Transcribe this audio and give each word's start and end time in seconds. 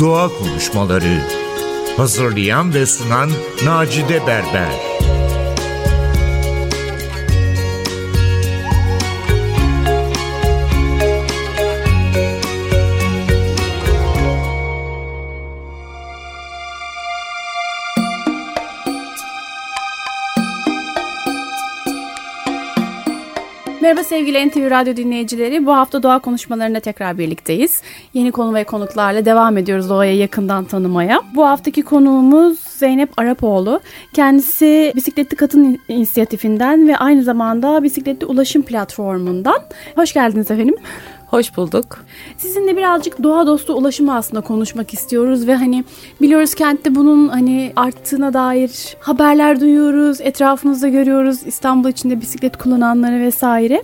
Doğa 0.00 0.28
Konuşmaları. 0.28 1.20
Hazırlayan 1.96 2.74
ve 2.74 2.86
sunan 2.86 3.30
Macide 3.64 4.26
Berber 4.26 4.87
Merhaba 23.88 24.04
sevgili 24.04 24.48
NTV 24.48 24.70
Radyo 24.70 24.96
dinleyicileri. 24.96 25.66
Bu 25.66 25.76
hafta 25.76 26.02
doğa 26.02 26.18
konuşmalarında 26.18 26.80
tekrar 26.80 27.18
birlikteyiz. 27.18 27.82
Yeni 28.14 28.32
konu 28.32 28.54
ve 28.54 28.64
konuklarla 28.64 29.24
devam 29.24 29.58
ediyoruz 29.58 29.90
doğaya 29.90 30.16
yakından 30.16 30.64
tanımaya. 30.64 31.20
Bu 31.34 31.46
haftaki 31.46 31.82
konuğumuz 31.82 32.58
Zeynep 32.58 33.10
Arapoğlu. 33.16 33.80
Kendisi 34.14 34.92
Bisikletli 34.96 35.36
Kadın 35.36 35.78
İnisiyatifinden 35.88 36.88
ve 36.88 36.96
aynı 36.96 37.22
zamanda 37.22 37.82
Bisikletli 37.82 38.26
Ulaşım 38.26 38.62
Platformu'ndan. 38.62 39.58
Hoş 39.94 40.12
geldiniz 40.12 40.50
efendim. 40.50 40.76
Hoş 41.30 41.56
bulduk. 41.56 42.04
Sizinle 42.36 42.76
birazcık 42.76 43.22
doğa 43.22 43.46
dostu 43.46 43.74
ulaşımı 43.74 44.14
aslında 44.14 44.40
konuşmak 44.40 44.94
istiyoruz 44.94 45.46
ve 45.46 45.54
hani 45.54 45.84
biliyoruz 46.20 46.54
kentte 46.54 46.94
bunun 46.94 47.28
hani 47.28 47.72
arttığına 47.76 48.32
dair 48.32 48.96
haberler 49.00 49.60
duyuyoruz, 49.60 50.20
etrafımızda 50.20 50.88
görüyoruz 50.88 51.46
İstanbul 51.46 51.88
içinde 51.88 52.20
bisiklet 52.20 52.56
kullananları 52.56 53.20
vesaire. 53.20 53.82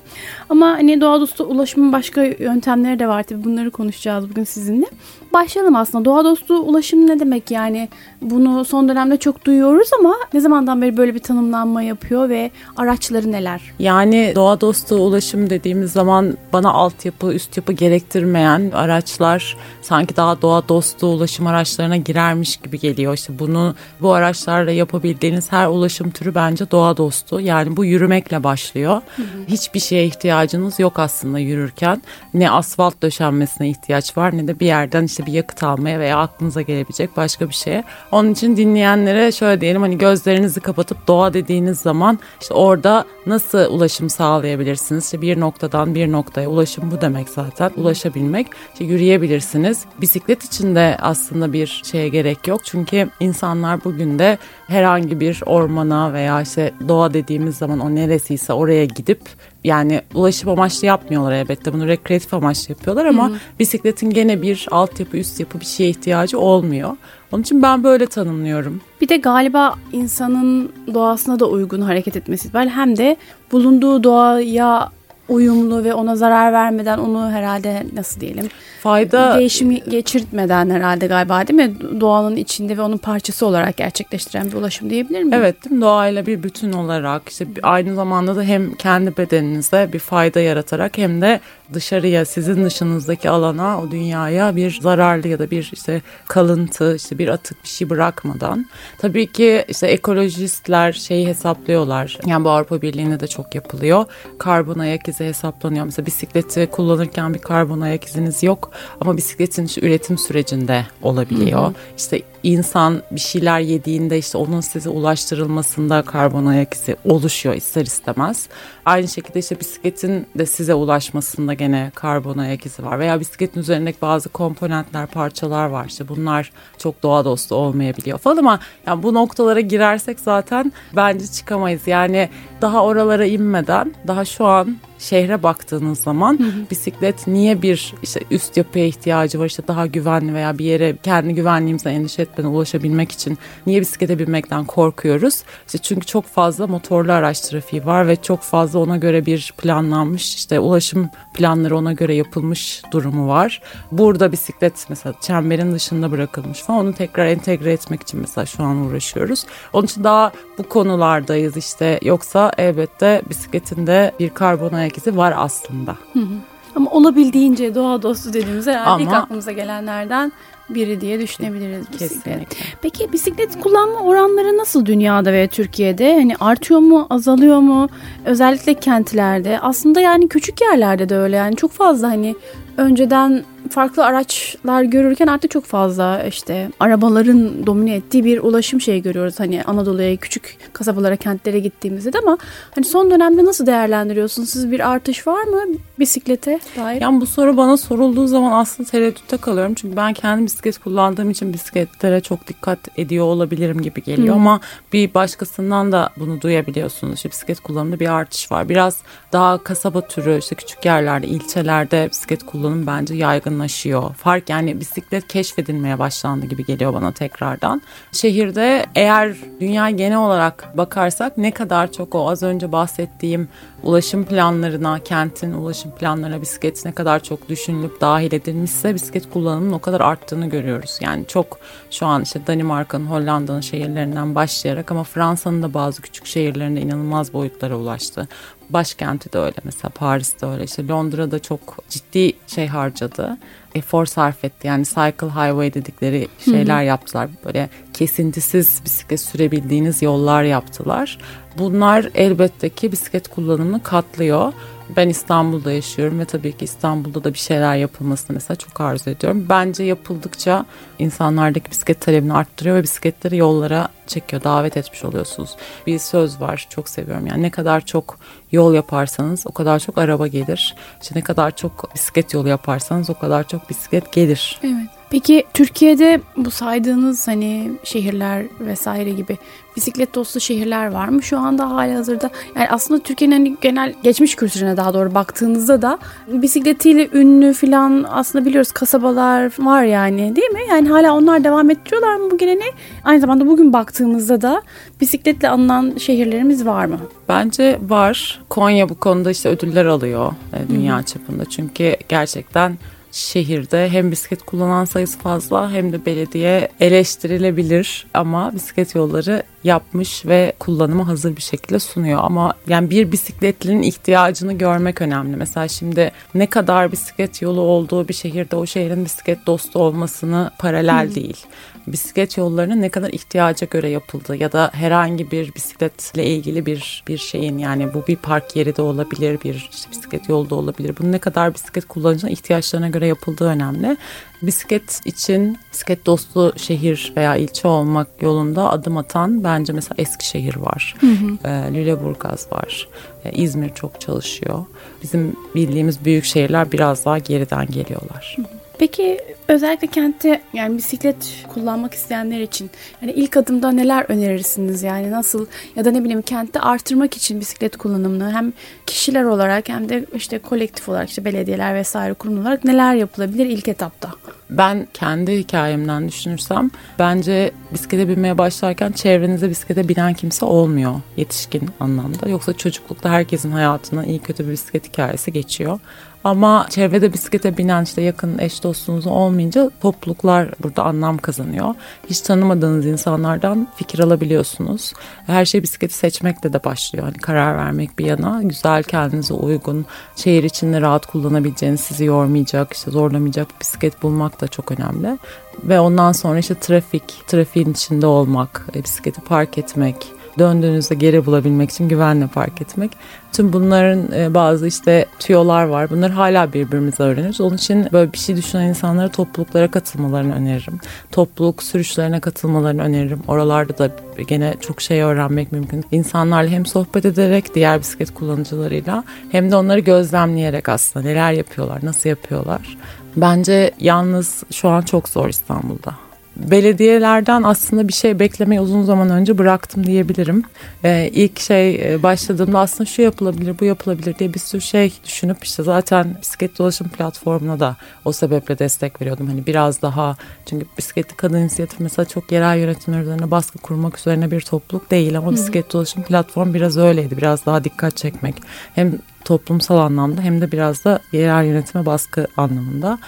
Ama 0.49 0.67
hani 0.67 1.01
doğa 1.01 1.21
dostu 1.21 1.45
ulaşımın 1.45 1.93
başka 1.93 2.23
yöntemleri 2.23 2.99
de 2.99 3.09
var 3.09 3.23
tabii 3.23 3.45
bunları 3.45 3.71
konuşacağız 3.71 4.31
bugün 4.31 4.45
sizinle. 4.45 4.87
Başlayalım 5.35 5.77
aslında. 5.77 6.05
Doğa 6.05 6.25
dostu 6.25 6.55
ulaşım 6.59 7.07
ne 7.07 7.21
demek 7.21 7.51
yani? 7.51 7.89
Bunu 8.23 8.65
son 8.65 8.89
dönemde 8.89 9.17
çok 9.17 9.45
duyuyoruz 9.45 9.91
ama 9.99 10.15
ne 10.35 10.41
zamandan 10.41 10.83
beri 10.83 10.97
böyle 10.97 11.15
bir 11.15 11.19
tanımlanma 11.19 11.83
yapıyor 11.83 12.29
ve 12.29 12.51
araçları 12.77 13.33
neler? 13.33 13.61
Yani 13.79 14.33
doğa 14.35 14.61
dostu 14.61 14.97
ulaşım 14.97 15.51
dediğimiz 15.51 15.93
zaman 15.93 16.37
bana 16.53 16.73
altyapı, 16.73 17.33
üst 17.33 17.57
yapı 17.57 17.73
gerektirmeyen 17.73 18.71
araçlar 18.71 19.57
sanki 19.83 20.17
daha 20.17 20.43
doğa 20.43 20.69
dostu 20.69 21.07
ulaşım 21.07 21.47
araçlarına 21.47 21.97
girermiş 21.97 22.57
gibi 22.57 22.79
geliyor. 22.79 23.15
İşte 23.15 23.39
bunu 23.39 23.75
bu 24.01 24.13
araçlarla 24.13 24.71
yapabildiğiniz 24.71 25.53
her 25.53 25.67
ulaşım 25.67 26.11
türü 26.11 26.35
bence 26.35 26.71
doğa 26.71 26.97
dostu. 26.97 27.41
Yani 27.41 27.77
bu 27.77 27.85
yürümekle 27.85 28.45
başlıyor. 28.45 29.01
Hı 29.17 29.23
hı. 29.23 29.27
Hiçbir 29.49 29.81
şeye 29.81 30.07
ihtiyacınız 30.07 30.81
yok 30.81 30.99
aslında 30.99 31.39
yürürken. 31.39 32.03
Ne 32.35 32.51
asfalt 32.51 33.03
döşenmesine 33.03 33.69
ihtiyaç 33.69 34.17
var 34.17 34.37
ne 34.37 34.49
de 34.49 34.61
bir 34.61 34.67
yerden 34.67 35.05
işte 35.05 35.24
bir 35.27 35.33
yakıt 35.33 35.63
almaya 35.63 36.01
veya 36.01 36.19
aklınıza 36.19 36.63
gelebilecek 36.63 37.17
başka 37.17 37.49
bir 37.49 37.55
şeye. 37.55 37.85
Onun 38.13 38.33
için 38.33 38.57
dinleyenlere 38.57 39.33
şöyle 39.33 39.61
diyelim 39.61 39.83
hani 39.83 39.99
gözlerinizi 39.99 40.61
kapatıp 40.61 41.09
doğa 41.09 41.35
dediğiniz 41.35 41.79
zaman 41.79 42.19
işte 42.41 42.55
orada 42.55 43.05
nasıl 43.27 43.59
ulaşım 43.59 44.11
sağlayabilirsiniz? 44.11 45.05
İşte 45.05 45.23
bir 45.23 45.41
noktadan 45.41 45.95
bir 45.95 46.13
noktaya 46.13 46.49
ulaşım 46.49 46.91
bu 46.91 47.01
demek 47.01 47.29
zaten. 47.29 47.71
Ulaşabilmek. 47.77 48.47
İşte 48.73 48.85
yürüyebilirsiniz. 48.85 49.85
Bisiklet 50.01 50.45
için 50.45 50.75
de 50.75 50.97
aslında 51.01 51.53
bir 51.53 51.83
şeye 51.85 52.09
gerek 52.09 52.49
yok. 52.49 52.61
Çünkü 52.65 53.09
insanlar 53.21 53.85
bugün 53.85 54.19
de 54.19 54.39
herhangi 54.67 55.21
bir 55.21 55.43
ormana 55.47 56.13
veya 56.13 56.43
işte 56.43 56.75
doğa 56.89 57.15
dediğimiz 57.15 57.57
zaman 57.57 57.81
o 57.81 57.95
neresiyse 57.95 58.53
oraya 58.53 58.85
gidip 58.85 59.21
yani 59.65 60.01
ulaşım 60.15 60.51
amaçlı 60.51 60.87
yapmıyorlar 60.87 61.33
elbette 61.33 61.73
bunu 61.73 61.87
rekreatif 61.87 62.35
amaçlı 62.35 62.73
yapıyorlar 62.73 63.07
ama 63.07 63.29
Hı-hı. 63.29 63.37
bisikletin 63.61 64.11
gene 64.11 64.43
bir 64.43 64.67
altyapı 64.71 65.17
üst 65.17 65.41
yapı 65.41 65.61
bir 65.61 65.65
şeye 65.65 65.91
ihtiyacı 65.91 66.39
olmuyor. 66.39 66.97
Onun 67.33 67.43
için 67.43 67.63
ben 67.63 67.85
böyle 67.85 68.07
tanımlıyorum. 68.07 68.81
Bir 69.01 69.09
de 69.09 69.17
galiba 69.17 69.75
insanın 69.93 70.73
doğasına 70.95 71.41
da 71.41 71.49
uygun 71.49 71.81
hareket 71.81 72.17
etmesi 72.17 72.55
var. 72.55 72.69
Hem 72.69 72.97
de 72.97 73.17
bulunduğu 73.53 74.05
doğaya 74.05 74.91
uyumlu 75.29 75.85
ve 75.85 75.95
ona 75.95 76.17
zarar 76.17 76.53
vermeden 76.53 76.99
onu 76.99 77.31
herhalde 77.31 77.87
nasıl 77.95 78.21
diyelim 78.21 78.49
fayda 78.83 79.39
değişimi 79.39 79.81
geçirtmeden 79.89 80.71
herhalde 80.71 81.07
galiba 81.07 81.47
değil 81.47 81.69
mi 81.69 81.75
doğanın 82.01 82.37
içinde 82.37 82.77
ve 82.77 82.83
onun 82.83 82.99
parçası 82.99 83.47
olarak 83.47 83.77
gerçekleştiren 83.77 84.47
bir 84.47 84.53
ulaşım 84.53 84.91
diyebilir 84.91 85.23
miyim? 85.23 85.33
Evet 85.33 85.65
değil 85.65 85.77
mi? 85.77 85.83
doğayla 85.83 86.27
bir 86.27 86.43
bütün 86.43 86.73
olarak 86.73 87.29
işte 87.29 87.47
aynı 87.63 87.95
zamanda 87.95 88.37
da 88.37 88.43
hem 88.43 88.75
kendi 88.75 89.17
bedeninize 89.17 89.89
bir 89.93 89.99
fayda 89.99 90.41
yaratarak 90.41 90.99
hem 90.99 91.21
de 91.21 91.41
dışarıya 91.73 92.25
sizin 92.25 92.65
dışınızdaki 92.65 93.31
alana 93.31 93.83
o 93.83 93.91
dünyaya 93.91 94.57
bir 94.57 94.79
zararlı 94.81 95.29
ya 95.29 95.39
da 95.39 95.51
bir 95.51 95.71
işte 95.73 96.03
kalıntı 96.29 96.97
işte 96.97 97.19
bir 97.19 97.29
atık 97.29 97.63
bir 97.63 97.69
şey 97.69 97.91
bırakmadan. 97.91 98.67
Tabii 98.99 99.33
ki 99.33 99.65
işte 99.69 99.87
ekolojistler 99.87 100.93
şeyi 100.93 101.27
hesaplıyorlar. 101.29 102.19
Yani 102.27 102.45
bu 102.45 102.51
Avrupa 102.51 102.83
Birliği'nde 102.83 103.21
de 103.21 103.27
çok 103.27 103.55
yapılıyor. 103.55 104.05
Karbon 104.39 104.79
ayak 104.79 105.09
izi 105.09 105.25
hesaplanıyor. 105.25 105.85
Mesela 105.85 106.07
bisikleti 106.07 106.69
kullanırken 106.71 107.35
bir 107.35 107.39
karbon 107.39 107.81
ayak 107.81 108.05
iziniz 108.05 108.43
yok 108.43 108.71
ama 109.01 109.17
bisikletin 109.17 109.65
işte 109.65 109.87
üretim 109.87 110.19
sürecinde 110.19 110.87
olabiliyor. 111.03 111.63
Hı 111.63 111.67
hı. 111.67 111.75
işte 111.97 112.23
insan 112.45 113.03
bir 113.11 113.21
şeyler 113.21 113.61
yediğinde 113.61 114.19
işte 114.19 114.39
onun 114.39 114.61
size 114.61 114.89
ulaştırılmasında 114.89 116.03
karbon 116.03 116.47
ayak 116.47 116.75
izi 116.75 116.97
oluşuyor 117.05 117.55
ister 117.55 117.83
istemez. 117.83 118.49
Aynı 118.85 119.09
şekilde 119.09 119.39
işte 119.39 119.61
bisikletin 119.61 120.27
de 120.39 120.47
size 120.47 120.75
ulaşmasında 120.75 121.55
gene 121.55 121.93
karbon 121.95 122.39
ayak 122.39 122.67
izi 122.67 122.85
var. 122.85 122.99
Veya 122.99 123.21
bisikletin 123.21 123.61
üzerindeki 123.61 124.01
bazı 124.03 124.29
komponentler, 124.29 125.07
parçalar 125.07 125.67
var. 125.67 125.87
İşte 125.87 126.09
bunlar 126.09 126.53
çok 126.79 127.03
doğa 127.03 127.25
dostu 127.25 127.55
olmayabiliyor 127.55 128.19
falan 128.19 128.37
ama 128.37 128.59
yani 128.87 129.03
bu 129.03 129.15
noktalara 129.15 129.61
girersek 129.61 130.21
zaten 130.21 130.73
bence 130.97 131.27
çıkamayız. 131.27 131.87
Yani 131.87 132.29
daha 132.61 132.85
oralara 132.85 133.25
inmeden 133.25 133.95
daha 134.07 134.25
şu 134.25 134.45
an 134.45 134.77
şehre 134.99 135.43
baktığınız 135.43 136.01
zaman 136.01 136.39
hı 136.39 136.45
hı. 136.45 136.71
bisiklet 136.71 137.27
niye 137.27 137.63
bir 137.63 137.95
işte 138.03 138.21
üst 138.31 138.57
yapıya 138.57 138.87
ihtiyacı 138.87 139.41
var 139.41 139.47
işte 139.47 139.63
daha 139.69 139.87
güvenli 139.87 140.35
veya 140.35 140.59
bir 140.59 140.65
yere 140.65 140.97
kendi 141.03 141.35
güvenliğimize 141.35 141.91
endişe 141.91 142.23
etmeden 142.23 142.49
ulaşabilmek 142.49 143.13
için 143.13 143.39
niye 143.67 143.81
bisiklete 143.81 144.19
binmekten 144.19 144.65
korkuyoruz? 144.65 145.43
İşte 145.67 145.79
çünkü 145.79 146.07
çok 146.07 146.25
fazla 146.25 146.67
motorlu 146.67 147.13
araç 147.13 147.41
trafiği 147.41 147.87
var 147.87 148.09
ve 148.09 148.17
çok 148.17 148.41
fazla 148.41 148.79
ona 148.79 148.97
göre 148.97 149.27
bir 149.27 149.55
planlanmış 149.59 150.35
işte 150.35 150.59
ulaşım 150.59 151.11
planları 151.35 151.77
ona 151.77 151.93
göre 151.93 152.15
yapılmış 152.15 152.83
durumu 152.93 153.29
var. 153.29 153.63
Burada 153.93 154.33
bisiklet 154.33 154.87
mesela 154.89 155.15
çemberin 155.21 155.73
dışında 155.73 156.11
bırakılmış 156.11 156.61
falan 156.61 156.81
onu 156.81 156.95
tekrar 156.95 157.27
entegre 157.27 157.73
etmek 157.73 158.03
için 158.03 158.21
mesela 158.21 158.47
şu 158.47 158.63
an 158.63 158.77
uğraşıyoruz. 158.77 159.45
Onun 159.73 159.85
için 159.85 160.05
daha 160.05 160.33
bu 160.59 160.63
konulardayız 160.63 161.57
işte 161.57 161.99
yoksa 162.03 162.53
elbette 162.59 163.23
bisikletinde 163.29 164.13
bir 164.21 164.31
karbon 164.31 164.73
izi 164.93 165.17
var 165.17 165.35
aslında. 165.37 165.97
Hı 166.13 166.19
hı. 166.19 166.35
Ama 166.77 166.91
olabildiğince 166.91 167.75
doğa 167.75 168.03
dostu 168.03 168.33
dediğimiz 168.33 168.67
herhalde 168.67 168.91
Ama, 168.91 169.03
ilk 169.03 169.13
aklımıza 169.13 169.53
gelenlerden 169.53 170.33
biri 170.69 171.01
diye 171.01 171.21
düşünebiliriz 171.21 171.93
bisiklet. 171.93 172.25
Kesinlikle. 172.25 172.57
Peki 172.83 173.13
bisiklet 173.13 173.61
kullanma 173.61 174.01
oranları 174.01 174.57
nasıl 174.57 174.87
dünyada 174.87 175.33
ve 175.33 175.49
Türkiye'de? 175.49 176.15
Hani 176.15 176.37
artıyor 176.41 176.81
mu, 176.81 177.07
azalıyor 177.11 177.59
mu? 177.59 177.89
Özellikle 178.25 178.75
kentlerde. 178.75 179.61
Aslında 179.61 180.01
yani 180.01 180.29
küçük 180.29 180.61
yerlerde 180.61 181.09
de 181.09 181.17
öyle 181.17 181.37
yani 181.37 181.57
çok 181.57 181.71
fazla 181.71 182.09
hani 182.09 182.35
önceden 182.77 183.45
farklı 183.71 184.05
araçlar 184.05 184.83
görürken 184.83 185.27
artık 185.27 185.51
çok 185.51 185.65
fazla 185.65 186.23
işte 186.23 186.71
arabaların 186.81 187.67
domine 187.67 187.95
ettiği 187.95 188.25
bir 188.25 188.39
ulaşım 188.39 188.81
şeyi 188.81 189.03
görüyoruz. 189.03 189.41
Hani 189.41 189.63
Anadolu'ya 189.65 190.17
küçük 190.17 190.57
kasabalara, 190.73 191.17
kentlere 191.17 191.59
gittiğimizde 191.59 192.13
de 192.13 192.19
ama 192.19 192.39
hani 192.75 192.85
son 192.85 193.11
dönemde 193.11 193.45
nasıl 193.45 193.67
değerlendiriyorsunuz? 193.67 194.51
Siz 194.51 194.71
bir 194.71 194.91
artış 194.91 195.27
var 195.27 195.45
mı 195.45 195.61
bisiklete 195.99 196.61
dair? 196.77 197.01
Yani 197.01 197.21
bu 197.21 197.27
soru 197.27 197.57
bana 197.57 197.77
sorulduğu 197.77 198.27
zaman 198.27 198.53
aslında 198.53 198.91
tereddütte 198.91 199.37
kalıyorum. 199.37 199.75
Çünkü 199.75 199.97
ben 199.97 200.13
kendi 200.13 200.45
bisiklet 200.55 200.79
kullandığım 200.79 201.31
için 201.31 201.53
bisikletlere 201.53 202.21
çok 202.21 202.49
dikkat 202.49 202.79
ediyor 202.99 203.25
olabilirim 203.25 203.83
gibi 203.83 204.03
geliyor. 204.03 204.35
Hmm. 204.35 204.47
Ama 204.47 204.61
bir 204.93 205.15
başkasından 205.15 205.93
da 205.93 206.11
bunu 206.17 206.41
duyabiliyorsunuz. 206.41 207.15
İşte 207.15 207.31
bisiklet 207.31 207.61
kullanımında 207.61 208.01
bir 208.01 208.09
artış 208.09 208.53
var. 208.53 208.69
Biraz 208.69 209.03
daha 209.33 209.59
kasaba 209.59 210.01
türü 210.01 210.39
işte 210.39 210.55
küçük 210.55 210.85
yerlerde, 210.85 211.27
ilçelerde 211.27 212.09
bisiklet 212.11 212.47
kullanım 212.47 212.87
bence 212.87 213.15
yaygın 213.15 213.45
yaygınlaşıyor. 213.55 214.15
Fark 214.15 214.51
yani 214.51 214.81
bisiklet 214.81 215.29
keşfedilmeye 215.29 215.99
başlandı 215.99 216.47
gibi 216.47 216.65
geliyor 216.65 216.95
bana 216.95 217.13
tekrardan. 217.13 217.83
Şehirde 218.13 218.87
eğer 218.95 219.37
dünya 219.61 219.91
genel 219.91 220.19
olarak 220.19 220.77
bakarsak 220.77 221.39
ne 221.39 221.51
kadar 221.51 221.93
çok 221.93 222.15
o 222.15 222.31
az 222.31 222.43
önce 222.43 222.73
bahsettiğim 222.73 223.49
ulaşım 223.85 224.25
planlarına, 224.25 224.99
kentin 224.99 225.53
ulaşım 225.53 225.91
planlarına 225.91 226.43
bisiklet 226.43 226.85
ne 226.85 226.93
kadar 226.93 227.23
çok 227.23 227.49
düşünülüp 227.49 228.01
dahil 228.01 228.33
edilmişse 228.33 228.95
bisiklet 228.95 229.31
kullanımının 229.31 229.73
o 229.73 229.79
kadar 229.79 230.01
arttığını 230.01 230.47
görüyoruz. 230.47 230.99
Yani 231.01 231.27
çok 231.27 231.59
şu 231.91 232.07
an 232.07 232.23
işte 232.23 232.41
Danimarka'nın, 232.47 233.07
Hollanda'nın 233.07 233.61
şehirlerinden 233.61 234.35
başlayarak 234.35 234.91
ama 234.91 235.05
Fransa'nın 235.05 235.63
da 235.63 235.75
bazı 235.75 236.03
küçük 236.03 236.27
şehirlerinde 236.27 236.81
inanılmaz 236.81 237.33
boyutlara 237.33 237.77
ulaştı 237.77 238.29
başkenti 238.71 239.33
de 239.33 239.39
öyle 239.39 239.57
mesela 239.65 239.91
Paris'te 239.91 240.47
öyle 240.47 240.65
işte 240.65 240.89
Londra'da 240.89 241.39
çok 241.39 241.61
ciddi 241.89 242.33
şey 242.47 242.67
harcadı 242.67 243.37
efor 243.75 244.07
sarf 244.07 244.45
etti. 244.45 244.67
Yani 244.67 244.85
cycle 244.85 245.29
highway 245.29 245.75
dedikleri 245.75 246.29
şeyler 246.45 246.77
Hı-hı. 246.77 246.85
yaptılar. 246.85 247.29
Böyle 247.45 247.69
kesintisiz 247.93 248.81
bisiklet 248.85 249.21
sürebildiğiniz 249.21 250.03
yollar 250.03 250.43
yaptılar. 250.43 251.19
Bunlar 251.59 252.09
elbette 252.15 252.69
ki 252.69 252.93
bisiklet 252.93 253.29
kullanımını 253.29 253.83
katlıyor. 253.83 254.53
Ben 254.97 255.09
İstanbul'da 255.09 255.73
yaşıyorum 255.73 256.19
ve 256.19 256.25
tabii 256.25 256.53
ki 256.53 256.65
İstanbul'da 256.65 257.25
da 257.25 257.35
bir 257.35 257.39
şeyler 257.39 257.77
yapılmasını 257.77 258.35
mesela 258.35 258.57
çok 258.57 258.81
arzu 258.81 259.11
ediyorum. 259.11 259.47
Bence 259.49 259.85
yapıldıkça 259.85 260.67
insanlardaki 260.99 261.71
bisiklet 261.71 262.01
talebini 262.01 262.33
arttırıyor 262.33 262.77
ve 262.77 262.83
bisikletleri 262.83 263.37
yollara 263.37 263.89
çekiyor, 264.07 264.45
davet 264.45 264.77
etmiş 264.77 265.05
oluyorsunuz. 265.05 265.57
Bir 265.87 265.99
söz 265.99 266.41
var, 266.41 266.67
çok 266.71 266.89
seviyorum. 266.89 267.27
Yani 267.27 267.43
ne 267.43 267.51
kadar 267.51 267.81
çok 267.81 268.19
yol 268.53 268.75
yaparsanız 268.75 269.47
o 269.47 269.53
kadar 269.53 269.79
çok 269.79 269.99
araba 269.99 270.27
gelir. 270.27 270.75
İşte 271.03 271.15
ne 271.19 271.23
kadar 271.23 271.57
çok 271.57 271.95
bisiklet 271.95 272.35
yolu 272.35 272.49
yaparsanız 272.49 273.11
o 273.11 273.15
kadar 273.15 273.49
çok 273.49 273.71
bisiklet 273.71 274.13
gelir. 274.13 274.61
Evet. 274.65 275.04
Peki 275.15 275.45
Türkiye'de 275.55 276.21
bu 276.37 276.51
saydığınız 276.51 277.29
hani 277.29 277.73
şehirler 277.85 278.45
vesaire 278.61 279.11
gibi 279.11 279.39
bisiklet 279.77 280.15
dostu 280.15 280.41
şehirler 280.41 280.87
var 280.87 281.09
mı 281.09 281.23
şu 281.23 281.39
anda 281.39 281.71
hali 281.71 281.95
hazırda? 281.95 282.31
Yani 282.57 282.69
aslında 282.71 283.03
Türkiye'nin 283.03 283.37
hani 283.37 283.57
genel 283.61 283.95
geçmiş 284.03 284.35
kültürüne 284.37 284.77
daha 284.77 284.95
doğru 284.95 285.15
baktığınızda 285.15 285.83
da 285.83 285.99
bisikletiyle 286.29 287.09
ünlü 287.13 287.53
filan 287.53 288.07
aslında 288.11 288.45
biliyoruz 288.45 288.73
kasabalar 288.73 289.53
var 289.59 289.85
yani 289.85 290.37
değil 290.37 290.51
mi? 290.51 290.61
Yani 290.69 290.89
hala 290.89 291.15
onlar 291.15 291.45
devam 291.45 291.71
ettiriyorlar 291.71 292.17
mı 292.17 292.31
bu 292.31 292.39
geleneği? 292.39 292.73
Aynı 293.05 293.21
zamanda 293.21 293.47
bugün 293.47 293.73
baktığımızda 293.73 294.43
da 294.43 294.63
bisikletle 295.01 295.49
anılan 295.49 295.95
şehirlerimiz 295.99 296.67
var 296.67 296.85
mı? 296.85 296.99
Bence 297.29 297.79
var. 297.89 298.43
Konya 298.49 298.89
bu 298.89 298.95
konuda 298.95 299.31
işte 299.31 299.49
ödüller 299.49 299.85
alıyor 299.85 300.33
e, 300.53 300.69
dünya 300.69 300.97
hmm. 300.97 301.05
çapında. 301.05 301.45
Çünkü 301.45 301.97
gerçekten 302.09 302.79
şehirde 303.15 303.89
hem 303.89 304.11
bisiklet 304.11 304.43
kullanan 304.43 304.85
sayısı 304.85 305.19
fazla 305.19 305.73
hem 305.73 305.93
de 305.93 306.07
belediye 306.07 306.69
eleştirilebilir 306.81 308.07
ama 308.15 308.55
bisiklet 308.55 308.95
yolları 308.95 309.43
yapmış 309.65 310.27
ve 310.27 310.53
kullanıma 310.59 311.09
hazır 311.09 311.37
bir 311.37 311.43
şekilde 311.43 311.79
sunuyor. 311.79 312.21
Ama 312.23 312.55
yani 312.69 312.91
bir 312.91 313.13
bisikletlinin 313.13 313.83
ihtiyacını 313.83 314.53
görmek 314.53 315.01
önemli. 315.01 315.37
Mesela 315.37 315.69
şimdi 315.69 316.13
ne 316.35 316.47
kadar 316.47 316.93
bisiklet 316.93 317.43
yolu 317.43 317.61
olduğu 317.61 318.09
bir 318.09 318.15
şehirde 318.15 318.57
o 318.57 318.67
şehrin 318.67 319.05
bisiklet 319.05 319.47
dostu 319.47 319.79
olmasını 319.79 320.51
paralel 320.59 321.07
hmm. 321.07 321.15
değil 321.15 321.47
bisiklet 321.87 322.37
yollarının 322.39 322.83
ne 322.83 322.89
kadar 322.89 323.11
ihtiyaca 323.11 323.67
göre 323.71 323.91
yapıldığı 323.91 324.37
ya 324.37 324.53
da 324.53 324.71
herhangi 324.75 325.31
bir 325.31 325.55
bisikletle 325.55 326.27
ilgili 326.27 326.67
bir 326.67 327.05
bir 327.09 327.19
şeyin 327.19 327.59
yani 327.59 327.95
bu 327.95 328.07
bir 328.09 328.17
park 328.17 328.57
yeri 328.57 328.77
de 328.77 328.83
olabilir, 328.83 329.39
bir 329.45 329.69
işte 329.73 329.91
bisiklet 329.91 330.29
yolu 330.29 330.51
da 330.51 330.55
olabilir. 330.55 330.95
Bunun 331.01 331.13
ne 331.13 331.19
kadar 331.19 331.55
bisiklet 331.55 331.89
kullanıcının 331.89 332.31
ihtiyaçlarına 332.31 332.89
göre 332.89 333.07
yapıldığı 333.07 333.45
önemli. 333.45 333.97
Bisiklet 334.43 335.01
için 335.05 335.59
bisiklet 335.73 336.07
dostu 336.07 336.53
şehir 336.57 337.13
veya 337.17 337.37
ilçe 337.37 337.69
olmak 337.69 338.09
yolunda 338.21 338.71
adım 338.71 338.97
atan 338.97 339.45
bence 339.45 339.73
mesela 339.73 339.95
Eskişehir 339.99 340.57
var. 340.57 340.97
Hı 341.01 341.07
hı. 341.07 341.49
E, 341.49 341.75
Lüleburgaz 341.75 342.53
var. 342.53 342.89
E, 343.25 343.33
İzmir 343.33 343.75
çok 343.75 344.01
çalışıyor. 344.01 344.65
Bizim 345.03 345.37
bildiğimiz 345.55 346.05
büyük 346.05 346.25
şehirler 346.25 346.73
biraz 346.73 347.05
daha 347.05 347.19
geriden 347.19 347.67
geliyorlar. 347.67 348.37
Hı 348.37 348.43
hı. 348.43 348.64
Peki 348.79 349.19
özellikle 349.49 349.87
kentte 349.87 350.41
yani 350.53 350.77
bisiklet 350.77 351.45
kullanmak 351.49 351.95
isteyenler 351.95 352.41
için 352.41 352.71
yani 353.03 353.13
ilk 353.13 353.37
adımda 353.37 353.73
neler 353.73 354.05
önerirsiniz 354.09 354.83
yani 354.83 355.11
nasıl 355.11 355.47
ya 355.77 355.85
da 355.85 355.91
ne 355.91 356.05
bileyim 356.05 356.23
kentte 356.23 356.61
artırmak 356.61 357.17
için 357.17 357.41
bisiklet 357.41 357.77
kullanımını 357.77 358.33
hem 358.33 358.53
kişiler 358.87 359.25
olarak 359.25 359.69
hem 359.69 359.89
de 359.89 360.07
işte 360.15 360.39
kolektif 360.39 360.89
olarak 360.89 361.09
işte 361.09 361.25
belediyeler 361.25 361.75
vesaire 361.75 362.15
kurum 362.15 362.41
olarak 362.41 362.65
neler 362.65 362.95
yapılabilir 362.95 363.47
ilk 363.47 363.69
etapta? 363.69 364.11
Ben 364.51 364.89
kendi 364.95 365.39
hikayemden 365.39 366.09
düşünürsem 366.09 366.71
bence 366.99 367.51
bisiklete 367.73 368.09
binmeye 368.09 368.39
başlarken 368.39 368.93
çevrenize 368.93 369.51
bisiklete 369.51 369.89
binen 369.89 370.15
kimse 370.15 370.47
olmuyor 370.47 370.95
yetişkin 371.17 371.71
anlamda. 371.81 372.29
Yoksa 372.29 372.53
çocuklukta 372.53 373.11
herkesin 373.11 373.51
hayatına 373.51 374.05
iyi 374.05 374.19
kötü 374.19 374.47
bir 374.47 374.53
bisiklet 374.53 374.89
hikayesi 374.89 375.33
geçiyor. 375.33 375.81
Ama 376.25 376.67
çevrede 376.71 377.13
bisiklete 377.13 377.57
binen 377.57 377.83
işte 377.83 378.03
yakın 378.03 378.39
eş 378.39 378.63
dostunuz 378.63 379.07
olmayınca 379.07 379.71
topluluklar 379.81 380.51
burada 380.63 380.85
anlam 380.85 381.19
kazanıyor. 381.19 381.75
Hiç 382.11 382.21
tanımadığınız 382.21 382.87
insanlardan 382.87 383.69
fikir 383.77 383.99
alabiliyorsunuz. 383.99 384.93
Her 385.27 385.45
şey 385.45 385.63
bisikleti 385.63 385.95
seçmekle 385.95 386.53
de 386.53 386.65
başlıyor. 386.65 387.05
Hani 387.05 387.19
karar 387.19 387.57
vermek 387.57 387.99
bir 387.99 388.07
yana 388.07 388.43
güzel 388.43 388.83
kendinize 388.83 389.35
uygun, 389.35 389.87
şehir 390.17 390.45
içinde 390.45 390.81
rahat 390.81 391.07
kullanabileceğiniz, 391.07 391.81
sizi 391.81 392.05
yormayacak, 392.05 392.73
işte 392.73 392.91
zorlamayacak 392.91 393.49
bir 393.55 393.61
bisiklet 393.61 394.03
bulmak 394.03 394.41
da 394.41 394.49
çok 394.49 394.73
önemli. 394.73 395.19
Ve 395.63 395.81
ondan 395.81 396.13
sonra 396.13 396.39
işte 396.39 396.55
trafik, 396.55 397.23
trafiğin 397.27 397.73
içinde 397.73 398.07
olmak, 398.07 398.67
e, 398.75 398.85
bisikleti 398.85 399.21
park 399.21 399.59
etmek, 399.59 399.97
döndüğünüzde 400.39 400.95
geri 400.95 401.27
bulabilmek 401.27 401.71
için 401.71 401.89
güvenle 401.89 402.27
park 402.27 402.63
etmek. 402.63 402.91
Tüm 403.33 403.53
bunların 403.53 404.13
e, 404.13 404.35
bazı 404.35 404.67
işte 404.67 405.07
tüyolar 405.19 405.65
var. 405.65 405.91
Bunları 405.91 406.13
hala 406.13 406.53
birbirimize 406.53 407.03
öğreniyoruz. 407.03 407.41
Onun 407.41 407.57
için 407.57 407.89
böyle 407.93 408.13
bir 408.13 408.19
şey 408.19 408.37
düşünen 408.37 408.69
insanlara 408.69 409.09
topluluklara 409.09 409.71
katılmalarını 409.71 410.35
öneririm. 410.35 410.81
Topluluk 411.13 411.63
sürüşlerine 411.63 412.21
katılmalarını 412.21 412.83
öneririm. 412.83 413.23
Oralarda 413.29 413.79
da 413.79 413.91
gene 414.29 414.55
çok 414.61 414.81
şey 414.81 415.03
öğrenmek 415.03 415.53
mümkün. 415.53 415.85
İnsanlarla 415.93 416.51
hem 416.51 416.67
sohbet 416.67 417.05
ederek 417.05 417.55
diğer 417.55 417.81
bisiklet 417.81 418.15
kullanıcılarıyla 418.15 419.05
hem 419.33 419.51
de 419.51 419.57
onları 419.57 419.81
gözlemleyerek 419.81 420.69
aslında 420.69 421.07
neler 421.07 421.33
yapıyorlar, 421.33 421.79
nasıl 421.83 422.09
yapıyorlar. 422.09 422.77
Bence 423.17 423.71
yalnız 423.81 424.43
şu 424.53 424.69
an 424.69 424.83
çok 424.83 425.09
zor 425.09 425.29
İstanbul'da 425.29 426.04
belediyelerden 426.37 427.43
aslında 427.43 427.89
bir 427.89 427.93
şey 427.93 428.19
beklemeyi 428.19 428.61
uzun 428.61 428.83
zaman 428.83 429.11
önce 429.11 429.39
bıraktım 429.39 429.87
diyebilirim. 429.87 430.43
Ee, 430.85 431.11
ilk 431.13 431.41
şey 431.41 431.95
e, 431.95 432.03
başladığımda 432.03 432.59
aslında 432.59 432.91
şu 432.91 433.03
yapılabilir, 433.03 433.59
bu 433.61 433.65
yapılabilir 433.65 434.19
diye 434.19 434.35
bir 434.35 434.39
sürü 434.39 434.61
şey 434.61 434.93
düşünüp 435.05 435.45
işte 435.45 435.63
zaten 435.63 436.17
bisiklet 436.23 436.59
dolaşım 436.59 436.89
platformuna 436.89 437.61
da 437.61 437.77
o 438.05 438.13
sebeple 438.13 438.59
destek 438.59 439.01
veriyordum. 439.01 439.27
Hani 439.27 439.47
biraz 439.47 439.83
daha 439.83 440.17
çünkü 440.47 440.67
bisikletli 440.79 441.17
kadın 441.17 441.39
inisiyatifi 441.39 441.83
mesela 441.83 442.07
çok 442.07 442.33
yerel 442.33 442.59
yönetimler 442.59 443.01
üzerine 443.01 443.31
baskı 443.31 443.59
kurmak 443.59 443.99
üzerine 443.99 444.31
bir 444.31 444.41
topluluk 444.41 444.91
değil 444.91 445.19
ama 445.19 445.33
bisiklet 445.33 445.73
dolaşım 445.73 446.03
platform 446.03 446.55
biraz 446.55 446.77
öyleydi. 446.77 447.17
Biraz 447.17 447.47
daha 447.47 447.65
dikkat 447.65 447.97
çekmek. 447.97 448.35
Hem 448.75 448.93
toplumsal 449.25 449.79
anlamda 449.79 450.23
hem 450.23 450.41
de 450.41 450.53
biraz 450.53 450.85
da 450.85 451.01
yerel 451.13 451.45
yönetime 451.45 451.87
baskı 451.87 452.27
anlamında. 452.37 452.99